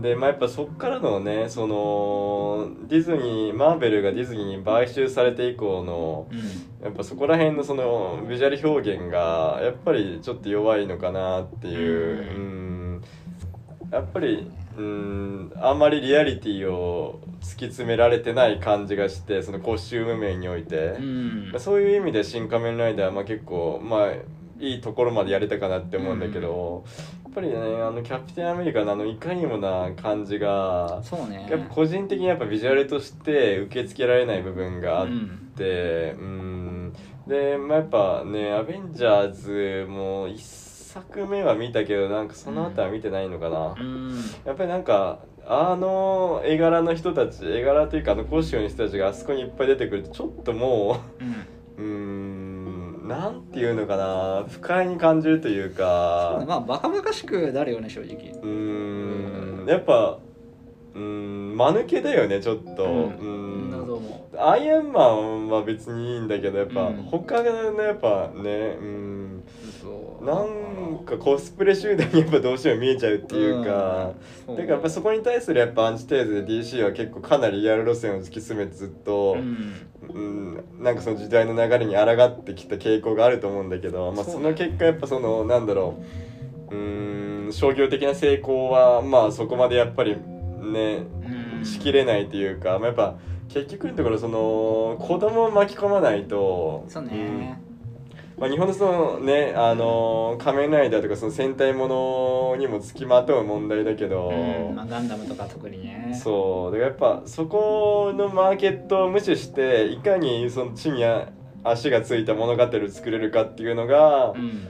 [0.00, 6.68] でまあやっぱそっからのねそのディズニーマーベルがディズニーに買収されて以降のうん。
[6.80, 13.04] やっぱそこら辺のそのビジュアル表現がやっぱりちょっと弱いのかなっていうううん。
[13.90, 21.54] やっぱりうんあんまりリアリティを突き詰められてない感じがしてそのコスチューム面において、うん。
[21.58, 24.12] そういう意味で「新仮面ライダー」はまあ結構まあ
[24.60, 26.84] いいところまでやれたかなって思うんだけど、
[27.38, 31.46] ぱりねあのキャプテンアメリカのあのいかにもな感じがそうね。
[31.48, 35.08] やっぱ個人的にやっぱビジュアルとして受け付けられない部分があっ
[35.56, 36.16] て。
[36.18, 36.92] うん。
[37.26, 44.16] で、まあ、やっぱね「アベンジャーズ」も一作目は見たけどなんかその後は見てないのかな、うん。
[44.44, 51.46] やっぱりなんかあの絵柄の人たち絵柄というかあのコスチュームの人たちがあそこにいっぱい出てくるとちょっともうん。
[51.78, 52.07] うん
[53.08, 58.30] なんていうのかな不快に感じるというそうかねまあバカバカしくなるよね正直。
[58.42, 59.66] うーん。
[59.66, 60.18] やっぱ
[60.94, 62.84] うーん間抜けだよねちょっと。
[62.84, 63.70] うん。
[63.72, 66.96] うん謎もアイアンマンは別にいいんだけどやっぱ、うん。
[67.10, 69.44] 他のやっぱねうん。
[69.80, 70.24] そう。
[70.24, 74.14] なんかコスプレ集団にやっぱどうしても見えちゃうっていうか、
[74.48, 74.56] うん。
[74.56, 79.88] だからやっぱそこに対するやっぱアンチテーゼで DC は結構かなりリアル路線を突き詰めてずっと、うん。
[80.00, 85.96] うん、なんかその時代の流れに抗ってきた傾向があると思うんだけど、まあ、その結果やっぱそのなんだろ
[86.70, 86.74] う。
[86.74, 87.52] うーん。
[87.52, 91.06] 商業的な成功はまあそこまでやっぱりね
[91.58, 91.64] うん。
[91.64, 93.18] しきれないというか、まあ、やっぱ
[93.48, 97.10] 結局のところその子供を巻き込まないとそうね。
[97.12, 97.56] うん。
[98.38, 104.76] まあ、日本のそのねあの仮面ライダーとかその戦隊ものにもつきまとう問題だけど、うん。
[104.76, 106.18] まあガンダムとか特にね。
[106.22, 106.72] そう。
[106.72, 111.02] だからやっぱそこのマーケットを無視していかにその地に
[111.64, 114.68] 足がついた物語を作れるかっていうのが、うん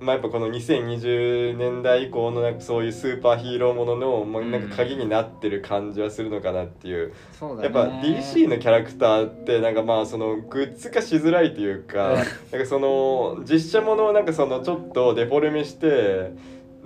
[0.00, 7.62] まあ、やっぱこの2020年代以降のなんかそういうスーパーヒーローものの、まあ、なんか鍵になってる感じはするのかなっていう、そうだね。
[7.64, 16.32] やっぱ DC のキャラクターってなんかまあそのグッズ化しづらいというかなんかその実写ものをなんかそのちょっとデフォルメしてう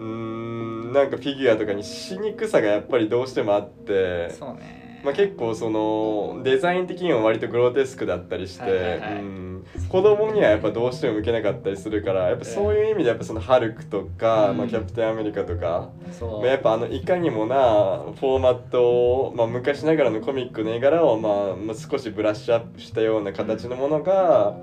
[0.00, 4.30] ーんなんかフィギュアとかにしにくさがやっぱりどうしてもあって。
[4.30, 9.66] そうねまあ、結構そのデザイン的にも割とグロテスクだったりして、うん。
[9.88, 14.58] 子供にはやっぱどうしても向けなかったりするからやっぱそういう意味でやっぱそのハルクとか、うん。
[14.58, 15.90] まあ、キャプテンアメリカとか、
[16.20, 24.56] まあ、やっぱあのいかにもなフォーマットを、まあ、昔ながらのコミックの絵柄を、まあまあ、少しブラッシュアップしたような形のものが。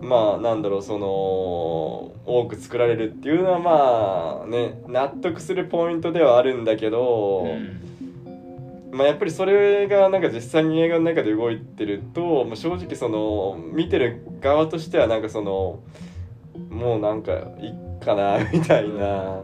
[0.00, 7.91] まあなんだろうその多く作られるっていうのはまあね納得するポイントではあるんだけど、うん
[8.92, 15.82] まあ、やっぱりそれがなんか実際に映画の中で動いてると、まあ、正直その見てる側としてはなんかその
[16.68, 19.40] もうなんかいっかなみたいな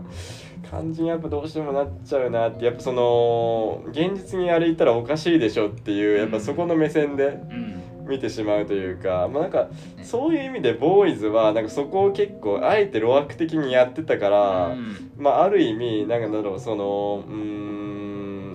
[0.70, 7.78] 感じにやっぱどうしてもなっちゃうなってやっぱその現実にあれ言ったらおかしいでしょっていうやっぱそこの目線でうん。
[8.08, 10.02] 見てしまうというか、まあ、なんかね。
[10.02, 14.66] そういう意味でボーイズはなんかそこを結構あえて路悪的にやってたから。
[14.68, 15.10] うん。
[15.18, 18.07] まあ、ある意味なんかだろうそのうーん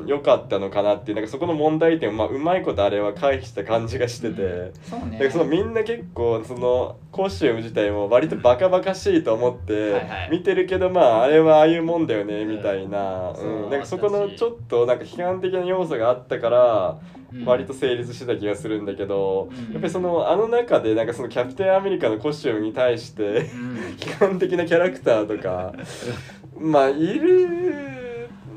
[0.06, 5.12] 良かったのかなっていうなんかそこの問題点を、まあ、うまいことあれは回避した感じがしてて、そうね。
[5.14, 10.01] だからそのみんな結構そのコスチューム自体も割とバカバカしいと思って
[10.32, 13.70] 見てるけどまああれはああいうもんだよねみたいな、うん。
[13.70, 16.99] なんかそこのちょっとなんか批判的な要素があったから
[17.34, 17.45] うん。
[17.45, 19.74] 割と成立してた気がするんだけど、うん。
[19.74, 23.74] やっぱりそのあの中でなんかそのキャプテンアメリカのコスチュームに対してうん。
[23.97, 25.74] 批判的なキャラクターとか
[26.60, 28.03] まあいる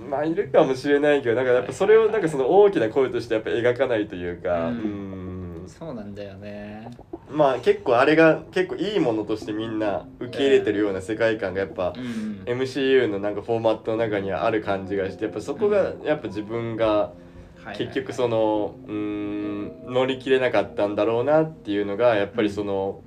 [0.09, 5.64] まあいるかもしれないけどなんかやっぱそれをなんかその大きな声としてやっぱ描かないというかううん。
[5.64, 6.90] んそうなんだよね。
[7.30, 12.42] まあ結構あれが結構いいものとしてみんな受け入れてるような世界観がやっぱうん。
[12.46, 17.12] MCU のなんかフォーマットの中にはある感じがしてやっぱそこがやっぱ自分が
[17.76, 23.02] 結局そのうーん乗り切れなかったんだろうなっていうのがやっぱりその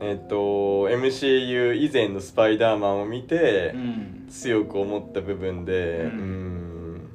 [0.00, 6.94] えっと MCU 以前のスパイダーマンを見てうん強く思った部分でううん。
[6.94, 7.08] ん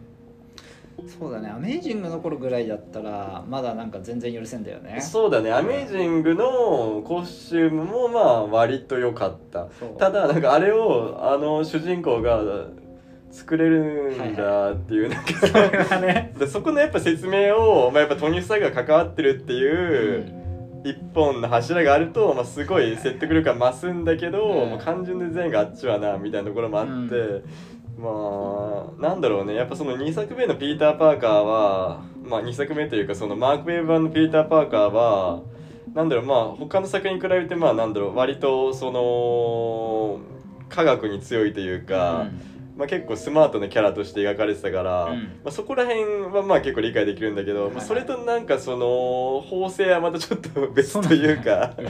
[1.07, 1.49] そうだね。
[1.49, 4.99] アメイジングの頃ぐらいだったらまだなんか全然許せんだよね。
[5.01, 5.51] そうだね。
[5.51, 9.67] アメイジングのコスチュームもまあ割と良かった。
[9.97, 12.41] ただなんかあれをあの主人公が
[13.31, 16.33] 作れるんだっていう、なんか それはね。
[16.37, 20.31] でそこのやっぱ説明を、まあ、やっぱトニー・スターが関わってるっていう、
[20.83, 24.69] 一本の柱があると、まあ、すごい説得力が増すんだけど、うん。
[24.69, 27.43] もう単純で全員があっちはなみたいなところもあって、
[27.97, 28.09] ま
[28.99, 29.55] あなんだろうね。
[29.55, 35.41] やっぱその2作目のピーター・パーカーは、まあ、2作目というかそのマーク・ウェーブ版のピーター・パーカーは
[35.93, 40.19] なんだろうまあ他の作品に比べてまあなんだろう割とその
[40.69, 42.27] 科学に強いというか、
[42.77, 45.23] まあ、結構スマートなキャラとして描かれてたから、うん。
[45.23, 46.03] まあ、そこら辺
[46.33, 51.75] はまあ結構理解できるんだけど、まあ、それとなんかその縫製はまたちょっと別というか。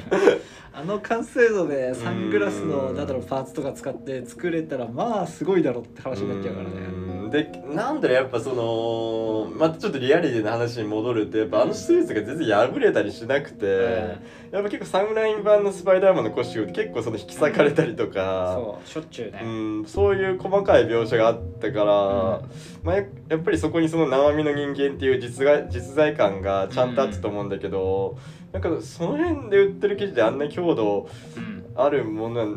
[0.73, 14.17] あの完成度でサングラスのだろうパーツとか使って作れたらまあすごいだろって話になっちゃうからねうんでなんだろうやっぱそのまたちょっとリアリティの話に戻るとやっぱあのスーツが全然破れたりしなくて、
[14.51, 18.53] やっぱ結構サムライン版のスパイダーマンのコスチュって結構その引き裂かれたりとか。
[18.55, 19.47] そうしょっちゅうね、う
[19.81, 22.41] ん、そういう細かい描写があったから、
[22.83, 28.17] まあ、ややっぱりそこにその生身の人間っていう実が実在感がちゃんとあったと思うんだけど、
[28.51, 31.57] なんかその辺で売ってる記事であんな強度うん。
[31.77, 32.47] あるものは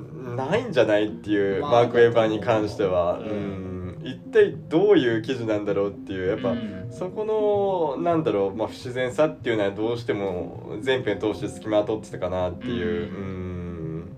[0.49, 3.23] ないんじゃないっていう、まあマーク・ウェーバーに関しては、う。
[3.23, 3.80] うん。
[3.80, 6.89] ん、一体どういう記事なんだろうっていうやっぱ、うん。
[6.91, 14.17] そこのなんだろう、まあ、不自然さっていうのはどうしても全編通して付きまとってたかなっていう、ううん。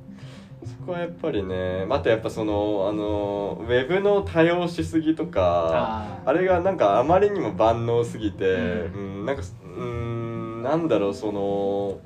[0.64, 9.43] そこはやっぱりねあとやっぱそのあのウェブの多用しすぎとかああれがなんかあまりにも万能すぎて、ううん、なんか
[9.76, 11.99] うんなんだろうその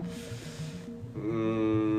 [1.15, 1.96] うん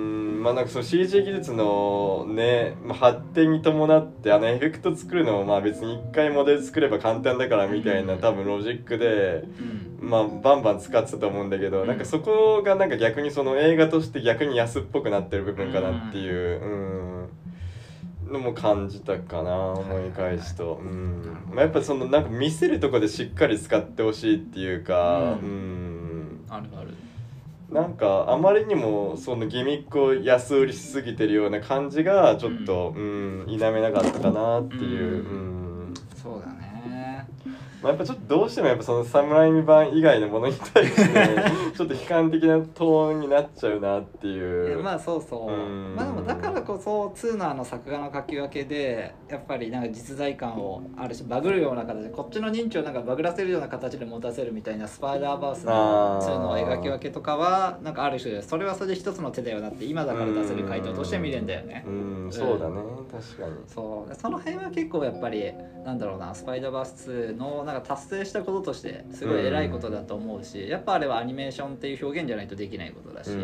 [0.48, 9.44] まあなんかその CG 技術のね、まあ、発展に伴ってあのエフェクト作るのもまあ別に一回モデル作れば簡単だからみたいな多分ロジックで。
[9.60, 9.88] うん。
[10.00, 11.88] まあ、バンバン使ってたと思うんだけど、うん。
[11.88, 16.62] なんかそこがなんか逆にその映画として逆に安っぽくなってる部分かなっていう、
[18.24, 18.32] うん。
[18.32, 21.38] のも感じたかな思い返すと、うん。
[21.50, 26.46] まあ、やっぱそのなんか見せるとこでしっかり使ってほしいっていうか、ううん。
[26.48, 26.94] あるある
[27.72, 35.26] なんかあまりにもそのギミックを安売りしすぎてるような感じがちょっと、うん否めなかったかなっていう。
[35.26, 36.57] うんうんそうだね
[37.82, 41.04] まあ、やっぱちょっとどうしてもやっぱそのサムライミ版以外のものに対して
[41.76, 44.72] ちょっと悲観的なトーンになっちゃうなっていいう。
[44.72, 45.52] やまあそうそう。
[45.52, 45.96] うん。
[45.96, 56.28] まあでもだからこそ2のあの作画の書き分けでやっぱりなんか実在感をあるしバグるような形でこっちの認知をなんかバグらせるような形で持たせるみたいなスパイダーバースのあー。
[56.28, 61.84] 2の描き分けとかはなんかある種でそれはそれで一つの手だよなって今だから出せる回答として見れんだよね。
[61.88, 63.54] うん、そうだね、確かに。
[63.68, 64.16] そう。
[64.16, 65.54] その辺は結構やっぱり
[65.86, 73.38] なんだろうなスパイダーバース2のなんか達成したこととしてすごい偉いことだと思うし、やっぱあれはアニメーションっていう表現じゃないとできないことだし、うん。
[73.38, 73.44] う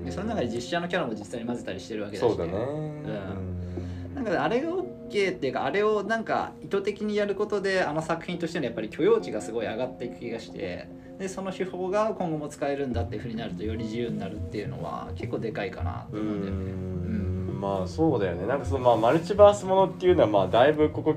[0.00, 0.04] ん。
[0.04, 2.20] でその中で実写のキャラも実際に混ぜたりしてるわけだし。
[2.26, 2.52] そうだね。
[2.52, 4.14] ん。
[4.14, 10.88] なんかあれが OK っていうかあれをなんか意図的にやることであの作品としてのやっぱり許容値がすごい上がっていく気がして
[11.18, 16.62] でその手法が今後も使えるんだっていうふうになるとより自由になるっていうのは結構でかいかなとう思うんだよね。
[16.62, 18.46] ん、まあそうだよね。
[18.46, 21.16] なんかそのまあマルチバースものっていうのはまあだいぶここ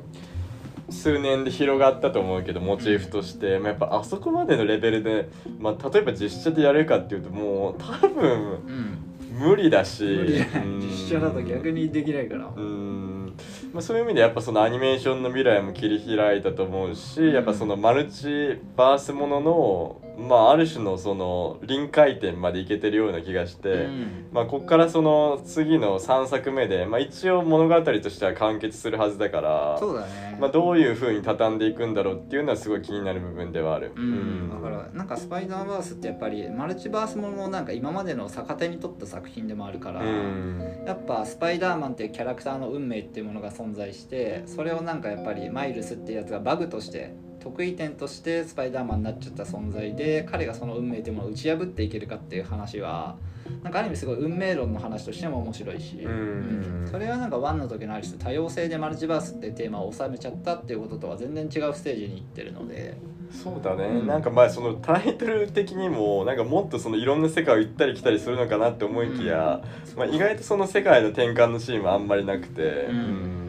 [0.90, 5.30] 数年で広がったと思うけどモチーフとして、まあ、やっぱあそこまでのレベルで、
[5.60, 9.04] まあ、例えば実写でやるかっていうともう多分うん。
[9.38, 10.04] 無理だし。
[10.04, 10.80] うん。
[10.80, 12.52] 実写だと逆にできないから。
[12.56, 13.34] うん。
[13.74, 30.38] まあ、そういう意味でやっぱそのアニメーションの未来も切り開いたと思うしやっぱそのマルチバースものの、まあ、ある種のその臨界点までいけてるような気がして、うんまあ、ここからその次の3作目で、まあ、一応物語としては完結するはずだからね。
[30.40, 33.92] まあ、どういう風に畳んでいくんだろうっていうのはすごい気になる部分ではある。
[33.96, 47.14] うん、だからなんかスパイダーバースってやっぱりマルチバースもののなんか今までの逆手に取った作品でもあるから、うんやっぱスパイダーマンっていうキャラクターの運命っていうものが存在してそれをなんかやっぱりマイルスっていうやつがバグとして
[47.48, 53.16] 得意点としてスパイダーマンになっちゃった存在で彼がその運命っていうものを打ち破っていけるかっていう話は
[53.64, 56.88] なんかある意味すごい運命論の話としても面白いし、うん。
[56.90, 62.98] それはなんかワンの時のある種多様性でマルチバースっていうテーマを収めちゃったっていうこととは全然違うステージに行ってるので。
[63.32, 64.08] そうだね、うん。
[64.08, 69.62] なんかまあそのタイトル的にもなんかもっとそのいろんな世界を行ったり来たりするのかなって思いきや、
[69.96, 73.47] まあ、意外とその世界の転換のシーンはあんまりなくて、うん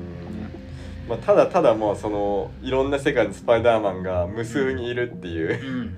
[1.09, 5.97] まあ、ただただもうそのいろんな世界のスパイダーマンが無数にいるっていう、うん。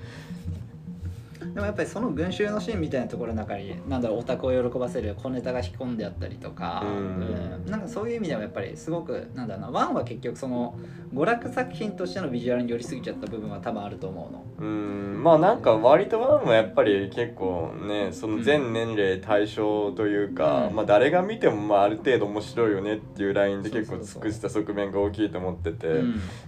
[1.54, 6.90] でもやっぱりその群衆のシーンみたいなところの中になんだろうオタクを喜ばせる小ネタが引き込んであったりとか、うん。
[6.90, 7.70] うん。
[7.70, 10.78] なんかそういう意味ではやっぱりすごくなんだろうなワンは結局その
[11.12, 14.44] 娯楽作品としてのビジュアルに寄りすぎちゃった部分は多分あると思うの。
[14.58, 15.22] うん。
[15.22, 20.76] まあなんか割とワンはやっぱり結構ねその全年齢対象というか、うん。
[20.76, 25.88] まあ誰が見てもまあある程度面白いよねっていうラインで結構尽くした側面が大きいと思ってて、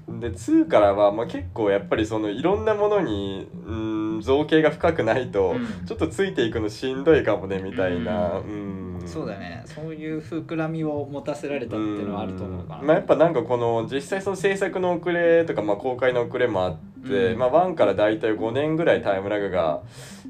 [0.07, 0.21] うん。
[0.21, 3.75] で2からはまあ結構やっぱりそのいろんなものにう
[4.19, 5.87] ん造形が深くないとうん。
[5.87, 9.07] ちょっとついていくのしんどいかもねみたいな、ううん。
[9.07, 9.63] そうだね。
[9.67, 12.83] そういう膨らみを持たせられたっていうのはあると思うかな。
[12.83, 12.87] ん。
[12.87, 16.77] まあ、やっぱなんかこの実際その制作の遅れとか、まあ、公開の遅れもあっ
[17.07, 17.39] て、うん。
[17.39, 19.83] まあ、1から大体5年ぐらいタイムラグが、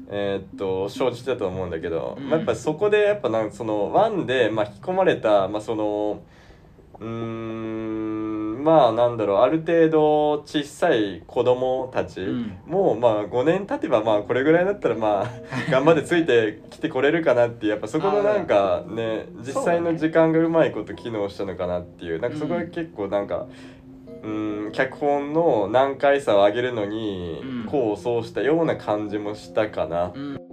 [0.09, 2.29] えーっと生じてたと思うんだけど、うん。
[2.29, 6.21] まあ、やっぱそこでやっぱなんかその1で、まあ、引き込まれた、まあ、その
[6.99, 8.22] うーん
[8.63, 12.57] まあなんだろうある程度小さい子供たちうん。
[12.65, 15.29] も、まあ5年経てばまあこれぐらいだったらまあ
[15.69, 23.47] 頑張ってついてきてこれるかなってやっぱそこのなんかね実際の時間がうまいこと機能したのかなっていうなんかそこが結構なんか。
[24.25, 27.67] うん脚本の難解さを上げるのにうん。
[27.67, 30.13] 功を奏したような感じもしたかな。
[30.15, 30.52] うん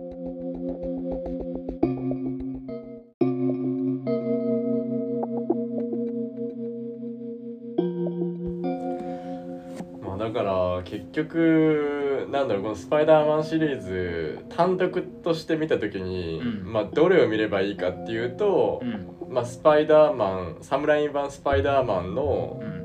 [10.83, 16.73] 結局なんだろうこの「スパイダーマン」シリーズ単独として見た時に、うん。
[16.73, 19.11] まあどれを見ればいいかっていうとう、ん。
[19.29, 22.80] まあ、スパイダーマンサムライ版スパイダーマンのうん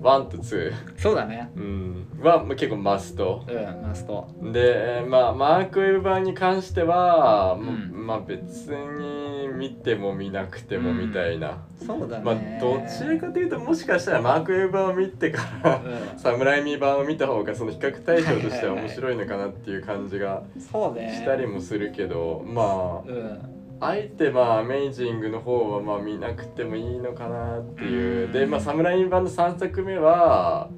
[0.00, 1.50] 1と2、そうだね。
[1.56, 3.44] うん、はまあ結構マスト。
[3.48, 4.28] うんマスト。
[4.52, 12.24] でまあマーク・ウェブ版に関しては、うんまあ別に見ても見なくてもみたいな、そうだね。
[12.24, 21.14] まあどちらかというともしかしたらマーク・ウェブ版を見てからうんサムライミ版を見た方がその比較対象としては面白いのかなっていう感じがそうね。
[21.14, 23.59] したりもするけどまうん。
[23.80, 28.26] ああえてまあアメイジングの方はまあ見なくてもいいのかなっていう。
[28.26, 28.32] うん。
[28.32, 30.70] でまあサムライミ版の3作目は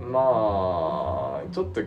[0.00, 1.82] まあちょっと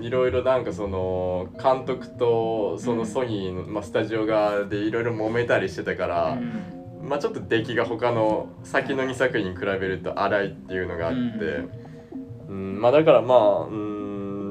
[0.00, 7.08] いろいろなんかその監督とそのソニーの、まあ、スタジオ側でいろいろ揉めたりしてたから、うん。
[7.08, 11.18] まあちょっと出来が他の先の2作品に比べると荒いっていうのがあって、
[12.48, 12.80] うん。
[12.80, 14.01] まあだからまあうん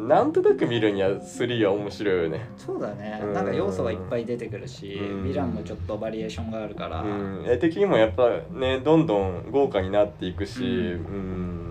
[0.07, 2.49] なんとなく見るには3は面白いよね。
[2.57, 3.19] そうだね。
[3.23, 3.33] うん。
[3.33, 5.23] なんか要素がいっぱい出てくるしうん。
[5.23, 7.01] ヴィランもちょっとバリエーションがあるから。
[7.01, 11.70] うん、絵的にもやっぱねどんどん豪華になっていくし、ううん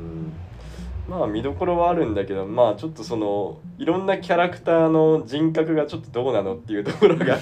[1.11, 7.37] まあ見どころはあるんだけどまあちょっとそのいろんなキャラクターの人格がちょっとどうなのっていうところが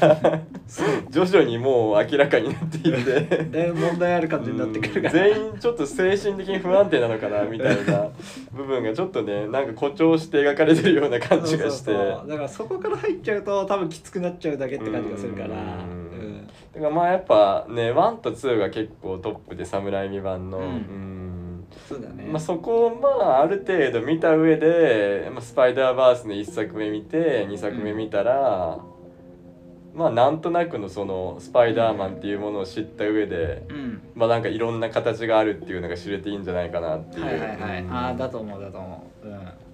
[1.10, 3.44] 徐々にもう明らかになっていって。
[3.44, 5.10] だいぶ問題ある感じになってくるから。
[5.12, 8.08] 全員ちょっと精神的に不安定なのかなみたいな
[8.52, 11.92] 部分がちょっとねなんか誇張して描かれてるような感じがして。
[11.92, 15.48] だからそこから入っちゃうと多分きつくなっちゃうだけって感じがするから。
[15.48, 20.64] だからまあやっぱね1と2が結構トップで侍未版の、うん。
[20.64, 21.27] うん
[21.88, 22.24] そうだね。
[22.24, 28.78] まあ、そこをまあある程度見た上で、まあ、スパイダーバースの1作目見て2作目見たら、
[29.94, 34.02] まあなんとなくのそのスパイダーマンっていうものを知った上で、うん。
[34.14, 37.24] まあなんかいろんな形があるっていうのが知れていいんじゃないかなっていう。
[37.24, 37.82] はいはいはい。
[37.82, 37.90] うん。
[37.90, 39.26] ああだと思うだと思う。
[39.28, 39.67] うん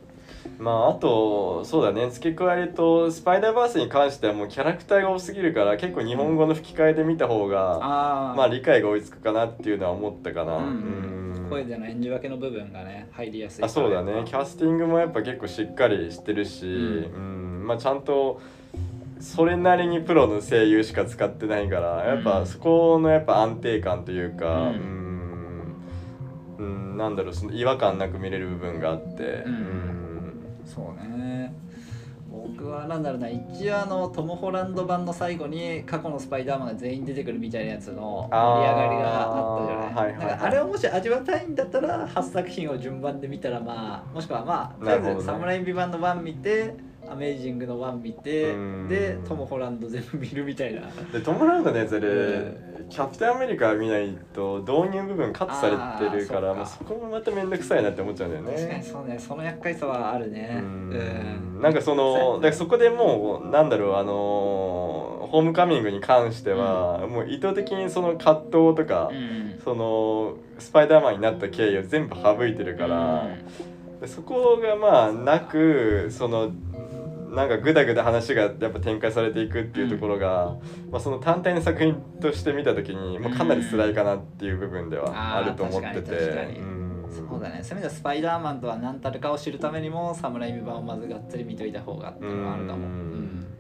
[0.58, 2.10] まああとそうだね。
[2.10, 10.56] 付け加えるとスパイダーバースに関してはもうキャラクターが多すぎるから結構日本語の吹き替えで見た方が、ああまあ理解が追いつくかなっていうのは思ったかな。
[10.56, 11.46] うんうん。
[11.50, 14.22] 声での演じ分けの部分がね入りやすいあそうだね。
[14.24, 17.64] キャスティングもやっぱ結構しっかりしてるし、うん。
[17.66, 18.40] まあ、ちゃんと
[19.20, 22.24] それなりにプロの声優しか使ってないからやっうん。
[22.24, 24.76] ぱそこのやっぱ安定感というかううん。
[24.76, 25.74] ん
[26.58, 26.62] う
[26.94, 26.96] ん。
[26.96, 30.00] なんだろうその違和感なく見れる部分があって、うん
[30.64, 31.52] そうね。
[32.30, 40.16] 僕はなんだろうな一応あのトム・ホランド版の最後に過去のスパイダーマンが全員出てくるみたいなやつの盛り上がりがあったじゃない,、あーはいはい。
[40.16, 46.74] はいなんかあれをもし味わいたいんだったら8作品を順番で見たらまあもしくはまあとりあえず「サム・ライミ版」の1見て
[47.08, 48.88] 「アメイジング」の1見てうん。
[48.88, 50.82] でトム・ホランド全部見るみたいな。
[51.12, 58.52] でトム・ラウンドのやつで、うキャプテンアメリカ見ないと導入部分カットされてるからあーまあ、そこもまた面倒くさいなって思っちゃうんだよね。
[58.54, 60.60] 確かにそうねその厄介さはあるね。
[60.60, 61.60] うん。
[61.60, 69.44] なんかそのだからそこでもうなんだろうあのホームカミングに関しては、もう意図的にその葛藤とか、うん。
[69.64, 73.28] そのスパイダーマンになった経緯を全部省いてるから、
[74.00, 76.52] でそこがまあなくその
[77.34, 80.56] なんかグダグダ話がやっぱ展開されていくっていうところが、
[80.90, 86.12] まあ、その単体の作品として見た時にもうかなり辛いかなっていう部分ではあると思ってて。
[86.58, 92.78] うんそうだねそういう意味ではスパイダーマンとは何たるかを知るためにもサムライミ版をまずがっつり見といた方がっていうのはあるかも。
[92.78, 92.92] うん。
[92.92, 93.53] うん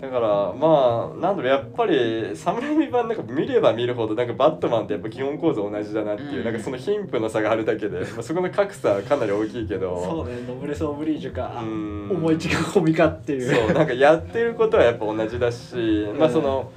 [0.00, 6.44] だからまあなんだろうやっぱり侍版なんか見れば見るほどなんかバットマンってやっぱ基本構造同じだなっていう、うん。
[6.44, 11.62] なんかその貧富の差があるだけで、 まあ、そこの格差はかなり大きいけどそうねノブレス・オブリージュか。
[11.62, 12.10] うん。
[12.10, 13.54] 思い違い込みかっていう。
[13.54, 16.72] そうなんかやってることはやっぱ同じだし、まあその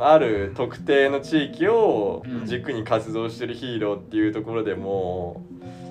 [0.00, 5.87] ある特定の地域を軸に活動してるヒーローっていうところでも、うん、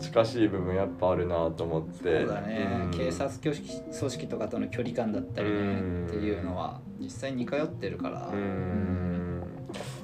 [0.00, 2.20] 近しい部分やっぱあるなと思って。
[2.20, 2.90] そうだね、うん。
[2.90, 6.06] 警察組織組織とかとの距離感だったりねうん。
[6.06, 8.30] っていうのは実際に通ってるから。
[8.32, 9.17] うん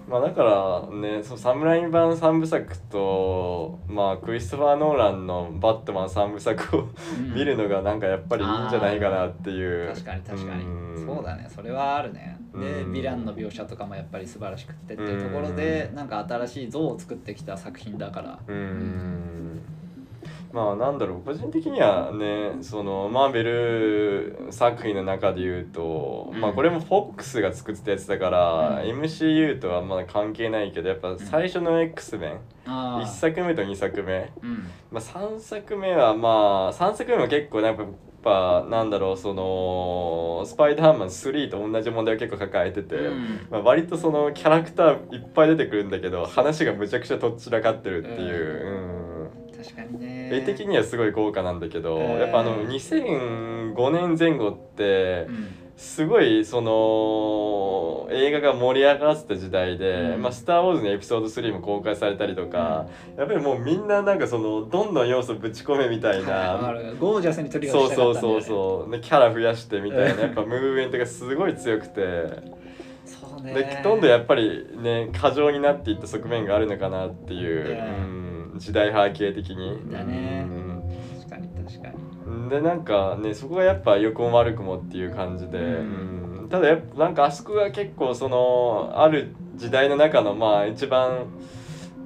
[0.09, 0.43] まあだか
[0.91, 7.35] らねそう侍版3部作とまあクリストファー・ノーランの「バットマン」3部作をうん。
[7.35, 9.89] 見るのがなんかやっぱりいいんじゃないかなっていう。
[9.89, 10.65] 確かに確かに。
[10.65, 11.07] ん。
[11.07, 12.39] そうだねそれはあるね。
[12.55, 12.93] でうん。
[12.93, 18.39] ヴィランの描写とかもやっぱり素晴らしくってっていうところでなんか新しい像を作ってきた作品だから。
[18.47, 19.61] うん
[20.55, 26.41] まあなんだろう個人的にはねそのマーベル作品の中で言うと、うん。
[26.41, 29.01] まあこれもフォックスが作ってたやつだから、うん。
[29.01, 34.71] MCU とはまだ関係ないけどやっぱ最初の X メン、あ1作目と2作目、うん。
[34.93, 37.93] まあ、3作目はまあ3作目も結構なんかやっ
[38.23, 43.47] ぱなんだろうそのスパイダーマン3と同じ問題を結構抱えてて、うん。
[43.51, 60.23] まあ、割とそのキャラクターいっぱい出てくるんだけど話がむちゃくちゃとっちらかってるっていう、うん、確かにね絵的にはすごい豪華なんだけど、やっぱあの2005年前後ってうんすごいその映画が盛り上がってた時代で「うん。
[60.23, 66.59] まあ、スター・ウォーズ」のエピソード3も公開されたりとか、やっぱりもうみんななんかそのどんどん要素ぶち込めみたいな。
[67.01, 68.91] ゴージャスに取りそうそうそううそう。
[68.93, 70.23] でキャラ増やしてみたいな。
[70.23, 72.55] やっぱムーブメントがすごい強くて。
[73.05, 73.55] そうね。
[73.55, 79.91] でどんどんやっぱりね過剰になっていった側面があるのかなっていう、うん、時代背景的に。
[79.91, 80.47] だね。
[80.49, 80.83] うん。
[81.21, 82.51] 確かに確かに。
[82.51, 86.39] でなんかねそこがやっぱ良くも悪くもっていう感じで、うん。
[86.43, 86.49] うん。
[86.49, 91.27] ただやっぱなんかあそこが結構そのある時代の中のまあ一番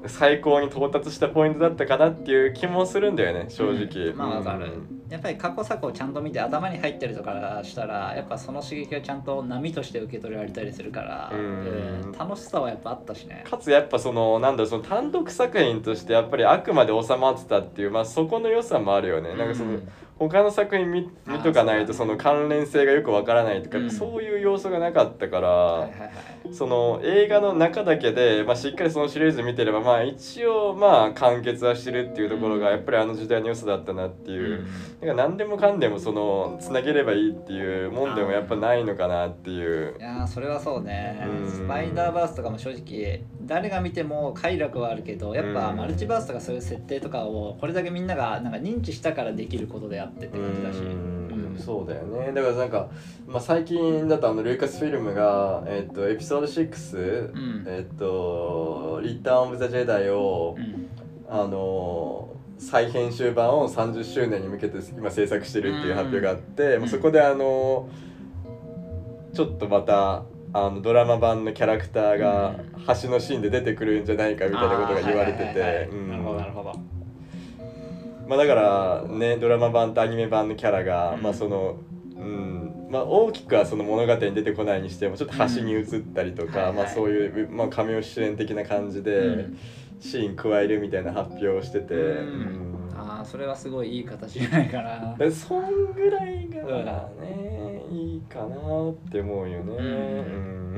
[0.08, 4.66] 最高に到達したポイントだったかなっていう気もするんだよね正直、うんまあわかる。
[4.66, 4.98] うん。
[5.08, 11.40] やっぱり過去作をちゃんと見て頭に入ってるとからしたらやっぱその刺激がちゃんと波として受け取られたりするから、うん。
[11.40, 12.12] うん。
[12.12, 13.44] 楽しさはやっぱあったしね。
[13.48, 19.88] かつやっぱそのなんだろうその単独作品としてやっぱりあくまで収まってたっていうまあそこの良さもあるよね、なんかそのうん
[20.18, 23.90] 他の作品見見とかないとその関連性がよくわからないとか、うん。
[23.90, 26.10] そういう要素がなかったから、はいはいはい
[26.52, 32.72] その映画の中だけで、まあ、しっかりそのシリーズ見てればまあ一応まあ完結はしてるっていうところがうん。
[32.74, 34.66] やっぱりあの時代の良さだったなっていう、うん。
[35.00, 39.96] だから何でもかんでもそのつなげればいいっていうもんでもやっぱないのかなっていう。
[39.98, 40.02] い。
[40.02, 41.24] やーそれはそうね。
[41.26, 41.50] うん。
[41.50, 45.76] スパイダーバースとかも正直誰が見ても快楽はあるけどやっぱうん。
[45.76, 50.78] マルチバースとかそういう設定とかをこれだけみんながなんか認知したからできることであってって感じだし。
[50.78, 51.27] うんうん
[51.58, 52.32] そうだよね。
[52.32, 52.88] だからなんか、
[53.26, 57.64] まあ、最近だとあのルーカスフィルムが、えっとエピソード6、ん。
[57.66, 60.88] えっと「リターン・オブ・ザ・ジェダイを」うん。
[61.30, 66.80] あの再編集版を30周年に向けて今制作してるっていう発表があって、ん。
[66.80, 67.88] まあそこであの
[69.34, 72.78] ちょっとまたあのドラマ版のキャラクターがうん。
[73.02, 76.08] 橋のシーンで出てくるんじゃないかみたいなことが言われててうん。
[76.08, 76.97] なるほどなるほど
[78.28, 81.22] まあだからねドラマ版とアニメ版のキャラが、うん。
[81.22, 81.78] まあその
[82.16, 82.88] うん。
[82.90, 89.58] まあ大きくはその物語に出てこないにしてもちょっと端に移ったりとか、まあそういう、まあ、神尾主演的な感じで、うん。
[90.00, 95.14] シーン加えるみたいな発表をしてて、うんああそれはすごいいい形じゃないかな。
[95.16, 99.74] で そんぐらいがね、いいかなって思うよね。
[99.78, 100.76] うん。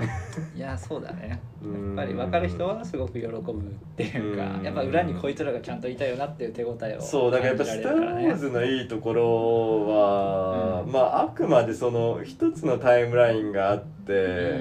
[0.56, 1.40] いやそうだね。
[1.62, 1.96] うん。
[1.96, 3.54] やっぱり分かる人はすごく喜ぶっ
[3.96, 4.62] ていうかうん。
[4.62, 10.92] やっぱ裏にこいつらがちゃんといたよなっていう手応えをそうだからやっぱ「スター・ウォーズ」のいいところは、うん。
[10.92, 14.60] まああくまでその一つのタイムラインがあって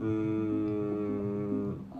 [0.00, 0.61] うん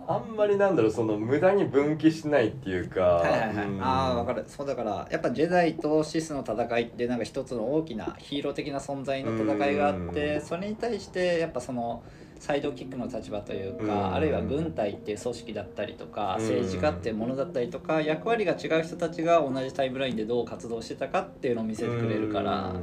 [0.07, 3.83] あんまりなんだろうその無駄に分岐しないっていうか、はいはいはい、うん。
[3.83, 4.45] ああ分かる。
[4.47, 10.41] そうだからやっぱジェダイとシスの戦いってなんか一つの大きなヒーロー的な存在の戦いがあってうん。
[10.41, 12.03] それに対してやっぱその
[12.39, 14.13] サイドキックの立場というか、うん。
[14.15, 16.43] あるいは軍隊っていう組織だったりとか、うん。
[16.43, 22.73] 政治家っていうものだったりとか役割が違う人たちが同じタイムラインでどう活動してたかっていうのを見せてくれるから、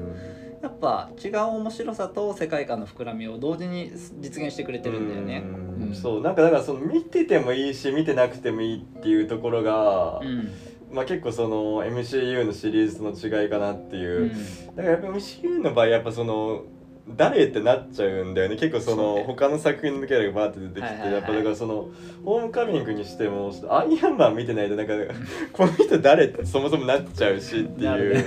[0.62, 3.90] やっぱ違う面白さと世界観の膨らみを同時に
[4.20, 5.42] 実現してくれてるんだよね。
[5.94, 10.50] そうなんかだからその見ててもいいし見てなくてもいいっていうところが、うん。
[10.92, 14.76] まあ結構その MCU のシリーズの違いかなっていう、うん。
[14.76, 16.64] だからやっぱ MCU の場合やっぱその
[17.16, 18.56] 誰ってなっちゃうんだよね。
[18.56, 21.12] 結構その他の作品のキャラがバーって出てきて、はいはいはい。
[21.14, 21.88] やっぱだからその
[22.24, 24.92] ホームカミングにしてもアイアンマン見てないとなんか
[25.52, 27.84] この人誰ってそもそもなっちゃうしっていう。
[27.84, 28.24] なるね。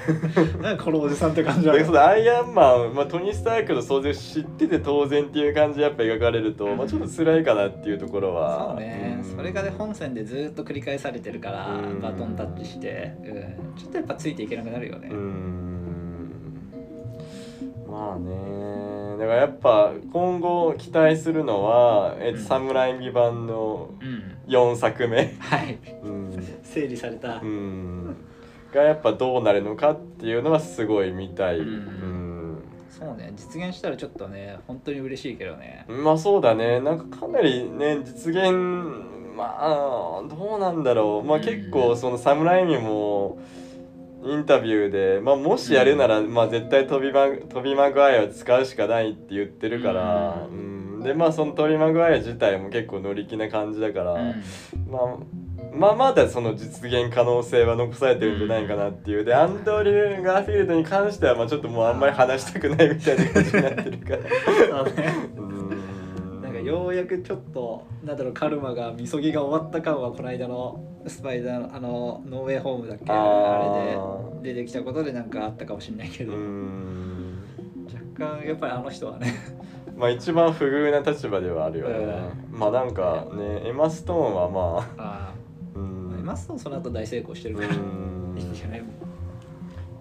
[0.62, 9.24] なんかこのおじさんって感じだだからそのアイアンマン、まあ、トニー・スタークの操縦知ってて当然っていう感じでやっぱ描かれると、まあ、ちょっと辛いかなっていうところはそうね、ん。
[9.24, 12.00] それがね本線でずっと繰り返されてるから、うん。
[12.00, 15.79] バトンタッチして、うん、ちょっとやっぱついていけなくなるよね、うーん
[17.90, 19.16] まあね。
[19.18, 22.44] だからやっぱ今後期待するのは「えっとうん。
[22.44, 24.36] サムライミ版」のうん。
[24.46, 25.78] 4作目、はい。
[26.02, 26.58] うん。
[26.62, 28.16] 整理された、うん、
[28.72, 31.66] がやっぱどうなるのかっていうのはすごい見たい、うん。
[31.66, 32.62] うん。
[32.90, 33.32] そうね。
[33.36, 35.84] 実現したらちょっとね本当に嬉しいけどね。
[35.88, 36.80] まあそうだね。
[36.80, 38.52] なんかかなりね実現
[39.36, 41.26] まあどうなんだろう。
[41.26, 41.44] まあうん。
[41.44, 43.38] 結構そのサムライミも
[44.22, 50.56] インタビューで、まあ、もしやるなら、まあ、絶対トビマトビマグワイアを使うしかないって言ってるから、うう
[51.00, 51.02] ん。
[51.02, 54.42] でまあそのトビマグワイア自体も結構乗り気な感じだから、うん。
[54.90, 55.40] まあ
[55.72, 59.24] まあまだその実現可能性は残されてるんじゃないかなっていう。
[59.24, 64.84] でアンドリュー・ガーフィールドに関してはまあちょっともうあんまり話したくないみたいな感じになってるから。
[66.42, 73.04] なんかようやくちょっとなんだろうカルマがみそぎが終わった感はこの間のスパイダーのあのノーウェイホームだっけ？
[73.08, 77.38] ああれで出てきたことでなんかあったかもしれないけど、うん。
[78.16, 79.34] 若干やっぱりあの人はね。
[79.96, 81.94] まあ一番不遇な立場ではあるよね、
[82.52, 84.60] うまあなんかねエマ・ストーンはま
[84.98, 85.02] あ。
[85.02, 86.18] ああうん。
[86.18, 87.68] エマ・ストーンその後大成功してるから。
[87.68, 88.36] うん。
[88.38, 88.82] いいんじゃない？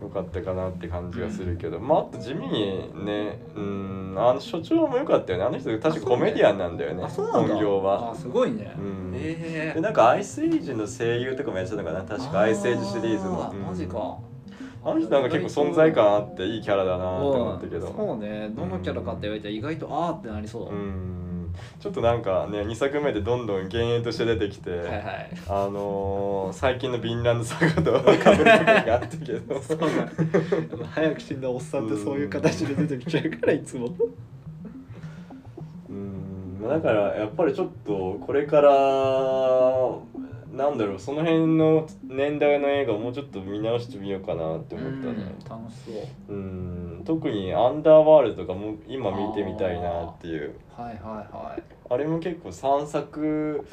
[0.10, 5.46] よかったかなって感じがするけど、まああと地味にねうんあの所長も良かったよね。
[5.46, 7.54] あの人確かコメディアンなんだよねあそうなんだ。
[7.54, 8.16] 本業あは。
[8.16, 9.12] すごいね、うん。
[9.16, 9.72] え。
[9.76, 13.44] でなんかアイスエイジの声優とかもやってたのかな確かアイスエイジシリーズの。
[13.44, 14.18] あ、マジか。
[14.84, 17.88] あの人なんか結構存在感あっていいキャラだなって思ったけど。
[17.88, 18.50] そうね。
[18.50, 21.29] どのキャラかって言われたら意外とあーってなりそう、うん
[21.80, 25.32] ちょっとなんかね2作目でどんどん幻影として出てきて、はいはい。
[25.48, 29.62] あのー、最近のヴィンランドサガとかぶる部分があったけど。
[29.62, 29.88] そうだ。
[30.92, 33.90] 早く死んだおっさんってそういう形で出てきちゃうからいつも。
[35.90, 38.72] うんだからやっぱりちょっとこれから
[40.60, 46.34] なんだろうその辺の年代の映画をもうちょっと見直してみようかなって思ったねうん楽しそう。
[46.34, 50.56] うん特に「アンダーワールド」とかも今見てみたいなっていう。
[50.76, 50.98] はいはい
[51.34, 51.64] はい。
[51.90, 53.66] あれも結構3作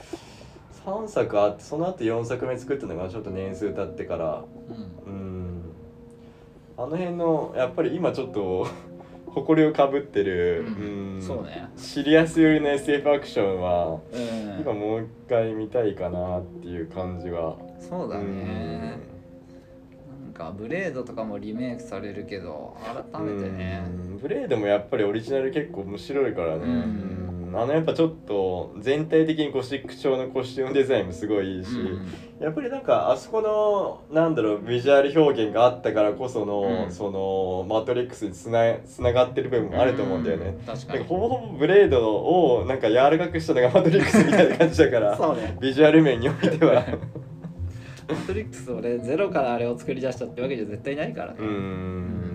[0.87, 4.45] 3作あってその後4作目作ったのがちょっと年数経ってから。
[5.05, 5.13] うん。
[5.13, 5.63] うん。
[6.79, 8.69] あの辺のやっぱり今ちょっと
[9.37, 11.19] 誇りをかぶってる、うん。
[11.19, 11.23] ん。
[11.23, 11.69] そうね。
[11.77, 14.61] シリアス寄りの SF アクションはうん。
[14.61, 18.99] 今もう一回見たいかなっていう感じはそうだね。
[20.25, 22.79] なんかブレードとかもリメイクされるけど
[23.13, 23.85] 改めてね。
[23.87, 24.19] うん。
[24.19, 26.75] ブレードもやっぱりオリジナル結構面白いからね、うんう
[27.23, 31.70] んあのやっぱちょっと全体的にゴシック調のコスチュームデザインもすごいいいし、
[32.40, 36.93] やっぱりなんかあそこのなんだろうビジュアル表現があったからこその、うん。
[36.93, 40.64] そのマトリックスにつなつながってる部分もあると思うんだよね、うん。
[40.64, 41.05] 確かに。
[41.05, 45.56] ほぼほぼブレードをなんか柔らかくしたのがマトリックスみたいな感じだから ね。
[45.60, 46.85] ビジュアル面においては。
[48.09, 51.39] マトリックスをねゼロからあれを作り出したってわけじゃ絶対ないからね。
[51.40, 52.26] うーん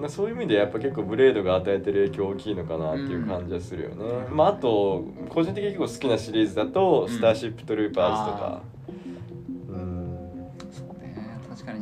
[0.00, 3.96] まあそういう意味でやっぱ結構ブレードが与えてる影響大きいのかなっていう感じはするよね、
[4.30, 4.36] うん。
[4.36, 7.14] まああと個人的に結構好きなシリーズだと「うん。
[7.14, 8.62] スターシップトルーパーズ」とか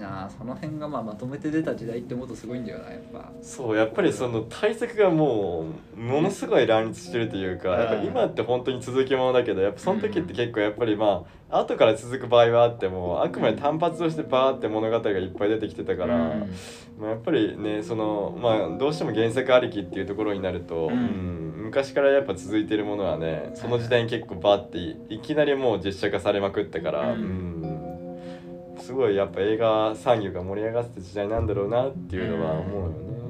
[0.08, 3.30] なその辺がまあまとめて出た時代ってもっとすごいんだよなやっぱ。
[3.42, 5.66] そうやっぱりその対策がも
[5.96, 7.80] うものすごい乱立してるというか、うん。
[7.80, 16.54] やっぱ今って本当に続きものだけどやっぱその時って結構やっぱりまあ後から続く場合はあってもあくまで単発としてバーって物語がいっぱい出てきてたから、うん。
[16.98, 20.92] まあ、やっぱりねそのまあどうしても原作ありきっていうところになると、うん。
[20.92, 24.78] うん昔からやっぱ続いてるものはねその時代に結構バーって
[25.12, 27.20] いきなりもう実写化されまくったから、うん。
[27.20, 27.77] うん
[28.88, 33.27] すごいやっぱ映画産業が盛り上がってた時代なんだろうなっていうのは思うよね。